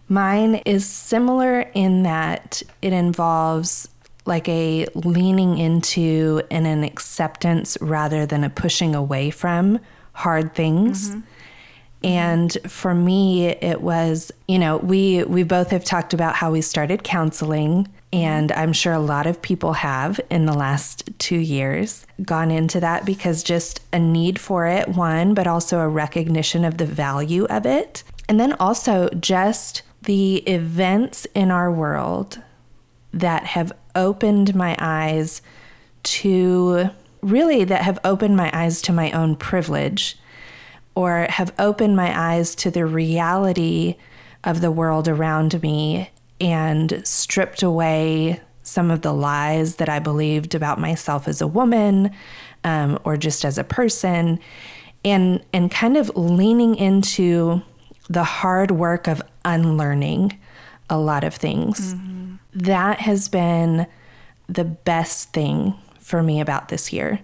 Mine 0.10 0.56
is 0.66 0.88
similar 0.88 1.62
in 1.74 2.04
that 2.04 2.62
it 2.82 2.94
involves 2.94 3.88
like 4.26 4.48
a 4.48 4.86
leaning 4.96 5.58
into 5.58 6.42
and 6.50 6.66
an 6.66 6.84
acceptance 6.84 7.78
rather 7.82 8.26
than 8.26 8.44
a 8.44 8.50
pushing 8.50 8.96
away 8.96 9.30
from 9.30 9.80
hard 10.14 10.56
things. 10.56 11.10
Mm-hmm. 11.12 11.20
And 12.06 12.58
for 12.68 12.94
me, 12.94 13.48
it 13.48 13.82
was, 13.82 14.32
you 14.48 14.60
know, 14.60 14.78
we 14.78 15.24
we 15.24 15.44
both 15.44 15.70
have 15.70 15.86
talked 15.86 16.14
about 16.14 16.36
how 16.36 16.52
we 16.52 16.60
started 16.60 17.04
counseling, 17.04 17.88
and 18.12 18.52
I'm 18.52 18.74
sure 18.74 18.92
a 18.92 19.00
lot 19.00 19.26
of 19.26 19.42
people 19.42 19.72
have 19.74 20.20
in 20.30 20.46
the 20.46 20.54
last 20.54 21.10
two 21.18 21.38
years 21.38 22.06
gone 22.22 22.52
into 22.52 22.82
that 22.82 23.06
because 23.06 23.42
just 23.42 23.80
a 23.94 24.00
need 24.00 24.38
for 24.38 24.68
it, 24.68 24.90
one, 24.90 25.34
but 25.34 25.48
also 25.48 25.80
a 25.80 25.88
recognition 25.88 26.66
of 26.66 26.78
the 26.78 26.86
value 26.86 27.46
of 27.46 27.66
it. 27.66 28.04
And 28.28 28.38
then 28.38 28.54
also 28.54 29.10
just 29.20 29.82
the 30.04 30.38
events 30.38 31.26
in 31.34 31.52
our 31.52 31.72
world 31.72 32.42
that 33.14 33.46
have 33.46 33.72
opened 33.96 34.56
my 34.56 34.76
eyes 34.80 35.42
to 36.04 36.90
really 37.22 37.64
that 37.64 37.82
have 37.82 38.00
opened 38.04 38.36
my 38.36 38.50
eyes 38.54 38.82
to 38.82 38.92
my 38.92 39.12
own 39.12 39.36
privilege 39.36 40.18
or 40.96 41.26
have 41.30 41.54
opened 41.58 41.96
my 41.96 42.34
eyes 42.34 42.54
to 42.56 42.70
the 42.70 42.86
reality 42.86 43.96
of 44.44 44.62
the 44.62 44.72
world 44.72 45.08
around 45.08 45.62
me 45.62 46.10
and 46.42 47.02
stripped 47.08 47.64
away 47.64 48.42
some 48.64 48.92
of 48.92 49.02
the 49.02 49.14
lies 49.14 49.76
that 49.76 49.90
I 49.90 50.00
believed 50.00 50.56
about 50.56 50.80
myself 50.80 51.28
as 51.28 51.42
a 51.42 51.48
woman 51.48 52.12
um, 52.64 53.00
or 53.04 53.18
just 53.18 53.46
as 53.46 53.58
a 53.58 53.64
person, 53.64 54.40
and 55.04 55.44
and 55.52 55.70
kind 55.70 55.98
of 55.98 56.12
leaning 56.16 56.76
into 56.76 57.62
the 58.10 58.24
hard 58.24 58.72
work 58.72 59.08
of 59.08 59.22
unlearning 59.46 60.40
a 60.90 60.98
lot 60.98 61.24
of 61.24 61.36
things. 61.36 61.96
Mm-hmm. 61.96 62.36
That 62.54 63.00
has 63.02 63.30
been 63.30 63.88
the 64.48 64.66
best 64.66 65.34
thing 65.34 65.74
for 66.00 66.22
me 66.22 66.42
about 66.42 66.70
this 66.70 66.94
year, 66.94 67.20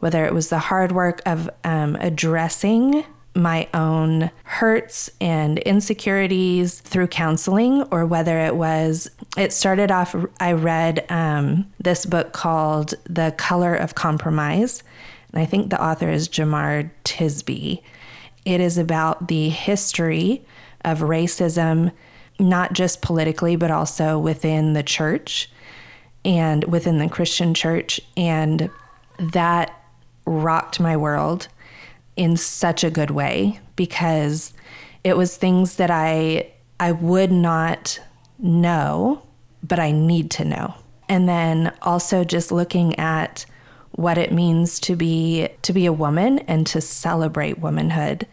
whether 0.00 0.24
it 0.24 0.34
was 0.34 0.48
the 0.48 0.58
hard 0.58 0.92
work 0.92 1.22
of 1.24 1.48
um, 1.62 1.96
addressing 1.96 3.04
my 3.36 3.68
own 3.74 4.30
hurts 4.44 5.10
and 5.20 5.58
insecurities 5.60 6.80
through 6.80 7.08
counseling, 7.08 7.82
or 7.90 8.06
whether 8.06 8.38
it 8.38 8.54
was, 8.54 9.10
it 9.36 9.52
started 9.52 9.90
off, 9.90 10.14
I 10.38 10.52
read 10.52 11.04
um, 11.10 11.66
this 11.80 12.06
book 12.06 12.32
called 12.32 12.94
The 13.04 13.34
Color 13.36 13.74
of 13.74 13.94
Compromise. 13.96 14.84
And 15.32 15.42
I 15.42 15.46
think 15.46 15.70
the 15.70 15.82
author 15.82 16.08
is 16.08 16.28
Jemar 16.28 16.90
Tisby. 17.04 17.82
It 18.44 18.60
is 18.60 18.78
about 18.78 19.28
the 19.28 19.48
history 19.48 20.44
of 20.84 21.00
racism, 21.00 21.92
not 22.38 22.72
just 22.72 23.02
politically, 23.02 23.56
but 23.56 23.70
also 23.70 24.18
within 24.18 24.72
the 24.74 24.82
church 24.82 25.50
and 26.24 26.64
within 26.64 26.98
the 26.98 27.08
Christian 27.08 27.54
church. 27.54 28.00
And 28.16 28.70
that 29.18 29.84
rocked 30.26 30.80
my 30.80 30.96
world 30.96 31.48
in 32.16 32.36
such 32.36 32.84
a 32.84 32.90
good 32.90 33.10
way 33.10 33.60
because 33.76 34.52
it 35.02 35.16
was 35.16 35.36
things 35.36 35.76
that 35.76 35.90
I 35.90 36.50
I 36.80 36.92
would 36.92 37.30
not 37.30 38.00
know, 38.38 39.22
but 39.62 39.78
I 39.78 39.92
need 39.92 40.30
to 40.32 40.44
know. 40.44 40.74
And 41.08 41.28
then 41.28 41.72
also 41.82 42.24
just 42.24 42.50
looking 42.50 42.98
at 42.98 43.46
what 43.96 44.18
it 44.18 44.32
means 44.32 44.80
to 44.80 44.96
be 44.96 45.48
to 45.62 45.72
be 45.72 45.86
a 45.86 45.92
woman 45.92 46.40
and 46.40 46.66
to 46.66 46.80
celebrate 46.80 47.58
womanhood 47.58 48.26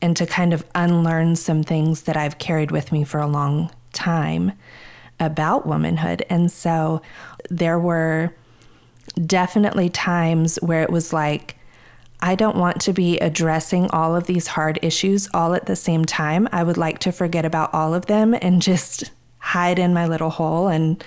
and 0.00 0.16
to 0.16 0.26
kind 0.26 0.52
of 0.52 0.64
unlearn 0.74 1.36
some 1.36 1.62
things 1.62 2.02
that 2.02 2.16
I've 2.16 2.38
carried 2.38 2.70
with 2.70 2.92
me 2.92 3.04
for 3.04 3.20
a 3.20 3.26
long 3.26 3.70
time 3.92 4.52
about 5.18 5.66
womanhood. 5.66 6.24
And 6.28 6.50
so 6.52 7.02
there 7.48 7.78
were 7.78 8.34
definitely 9.24 9.88
times 9.88 10.56
where 10.56 10.82
it 10.82 10.90
was 10.90 11.12
like 11.12 11.56
I 12.20 12.34
don't 12.34 12.56
want 12.56 12.80
to 12.82 12.94
be 12.94 13.18
addressing 13.18 13.90
all 13.90 14.16
of 14.16 14.26
these 14.26 14.46
hard 14.46 14.78
issues 14.80 15.28
all 15.34 15.54
at 15.54 15.66
the 15.66 15.76
same 15.76 16.06
time. 16.06 16.48
I 16.50 16.62
would 16.62 16.78
like 16.78 16.98
to 17.00 17.12
forget 17.12 17.44
about 17.44 17.74
all 17.74 17.92
of 17.92 18.06
them 18.06 18.34
and 18.40 18.62
just 18.62 19.10
hide 19.38 19.78
in 19.78 19.92
my 19.92 20.06
little 20.06 20.30
hole 20.30 20.68
and, 20.68 21.04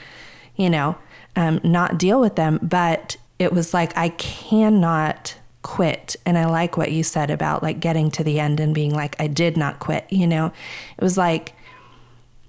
you 0.56 0.70
know, 0.70 0.98
um, 1.36 1.60
not 1.64 1.98
deal 1.98 2.22
with 2.22 2.36
them. 2.36 2.60
But 2.62 3.18
it 3.40 3.54
was 3.54 3.74
like, 3.74 3.98
I 3.98 4.10
cannot 4.10 5.36
quit. 5.62 6.16
And 6.26 6.38
I 6.38 6.46
like 6.46 6.78
what 6.78 6.92
you 6.92 7.04
said 7.04 7.32
about 7.32 7.64
like 7.64 7.80
getting 7.80 8.12
to 8.12 8.24
the 8.24 8.40
end 8.40 8.60
and 8.60 8.76
being 8.76 8.94
like, 8.94 9.16
I 9.20 9.28
did 9.28 9.58
not 9.58 9.80
quit. 9.80 10.06
You 10.10 10.28
know, 10.28 10.48
it 10.98 11.04
was 11.04 11.18
like, 11.18 11.54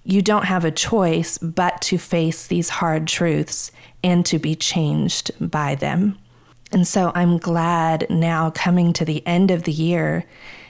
you 0.04 0.22
don't 0.22 0.44
have 0.44 0.64
a 0.64 0.70
choice 0.70 1.38
but 1.38 1.80
to 1.82 1.98
face 1.98 2.46
these 2.46 2.68
hard 2.68 3.06
truths 3.06 3.70
and 4.02 4.24
to 4.26 4.38
be 4.38 4.54
changed 4.54 5.30
by 5.40 5.74
them. 5.74 6.18
And 6.72 6.86
so 6.86 7.12
I'm 7.14 7.38
glad 7.38 8.06
now 8.08 8.50
coming 8.50 8.92
to 8.94 9.04
the 9.04 9.26
end 9.26 9.50
of 9.50 9.64
the 9.64 9.72
year 9.72 10.24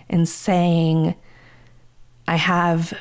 and 0.09 0.29
saying, 0.29 1.15
I 2.27 2.37
have 2.37 2.95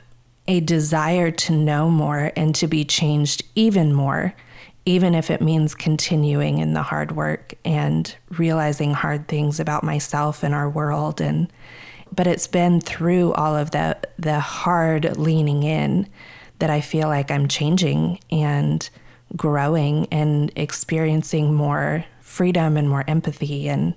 a 0.47 0.59
desire 0.59 1.31
to 1.31 1.53
know 1.53 1.89
more 1.89 2.31
and 2.35 2.53
to 2.55 2.67
be 2.67 2.83
changed 2.83 3.43
even 3.55 3.93
more, 3.93 4.33
even 4.89 5.13
if 5.13 5.29
it 5.29 5.39
means 5.39 5.75
continuing 5.75 6.57
in 6.57 6.73
the 6.73 6.81
hard 6.81 7.11
work 7.11 7.53
and 7.63 8.15
realizing 8.31 8.91
hard 8.91 9.27
things 9.27 9.59
about 9.59 9.83
myself 9.83 10.41
and 10.41 10.55
our 10.55 10.67
world 10.67 11.21
and 11.21 11.53
but 12.11 12.25
it's 12.25 12.47
been 12.47 12.81
through 12.81 13.31
all 13.33 13.55
of 13.55 13.69
the 13.69 13.95
the 14.17 14.39
hard 14.39 15.15
leaning 15.15 15.61
in 15.61 16.07
that 16.57 16.71
I 16.71 16.81
feel 16.81 17.07
like 17.07 17.29
I'm 17.29 17.47
changing 17.47 18.19
and 18.31 18.89
growing 19.35 20.07
and 20.11 20.51
experiencing 20.55 21.53
more 21.53 22.03
freedom 22.19 22.75
and 22.75 22.89
more 22.89 23.05
empathy 23.07 23.69
and 23.69 23.93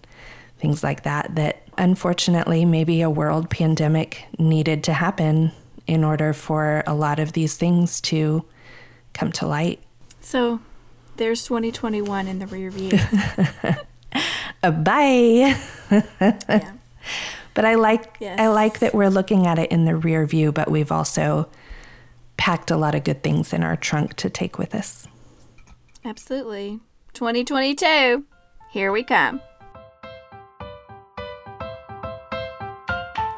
things 0.59 0.85
like 0.85 1.05
that 1.05 1.35
that 1.37 1.63
unfortunately 1.79 2.67
maybe 2.67 3.01
a 3.01 3.09
world 3.09 3.49
pandemic 3.49 4.27
needed 4.39 4.85
to 4.85 4.93
happen 4.93 5.53
in 5.87 6.05
order 6.05 6.35
for 6.35 6.85
a 6.87 6.95
lot 6.95 7.19
of 7.19 7.33
these 7.33 7.57
things 7.57 7.99
to 8.03 8.45
come 9.15 9.33
to 9.33 9.47
light. 9.47 9.81
So 10.21 10.61
there's 11.17 11.45
2021 11.45 12.29
in 12.29 12.39
the 12.39 12.47
rear 12.47 12.71
view. 12.71 12.93
uh, 14.63 14.71
bye. 14.71 15.57
yeah. 15.91 16.73
But 17.55 17.65
I 17.65 17.75
like 17.75 18.17
yes. 18.21 18.41
I 18.41 18.49
like 18.49 18.79
that 18.79 18.95
we're 18.95 19.11
looking 19.11 19.47
at 19.47 19.59
it 19.59 19.71
in 19.71 19.85
the 19.85 19.95
rear 19.95 20.25
view, 20.27 20.53
but 20.53 20.71
we've 20.71 20.91
also 20.91 21.49
packed 22.37 22.71
a 22.71 22.77
lot 22.77 22.95
of 22.95 23.05
good 23.05 23.23
things 23.23 23.53
in 23.53 23.63
our 23.63 23.77
trunk 23.77 24.15
to 24.15 24.31
take 24.31 24.59
with 24.59 24.75
us. 24.75 25.07
Absolutely. 26.05 26.81
2022. 27.13 28.25
Here 28.71 28.91
we 28.91 29.05
come. 29.05 29.41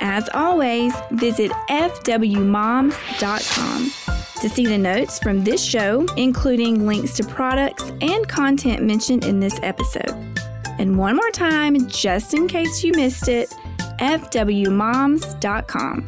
As 0.01 0.29
always, 0.33 0.95
visit 1.11 1.51
FWMoms.com 1.69 4.04
to 4.45 4.51
see 4.51 4.67
the 4.67 4.77
notes 4.77 5.19
from 5.19 5.43
this 5.43 5.65
show, 5.65 6.05
including 6.19 6.87
links 6.87 7.15
to 7.15 7.25
products 7.25 7.91
and 8.03 8.29
content 8.29 8.83
mentioned 8.83 9.25
in 9.25 9.41
this 9.41 9.59
episode. 9.63 10.15
And 10.79 10.99
one 10.99 11.17
more 11.17 11.31
time, 11.31 11.89
just 11.89 12.35
in 12.35 12.47
case 12.47 12.85
you 12.85 12.93
missed 12.93 13.29
it, 13.29 13.49
FWMoms.com. 14.01 16.07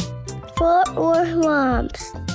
For 0.54 0.84
our 0.98 1.36
moms. 1.36 2.25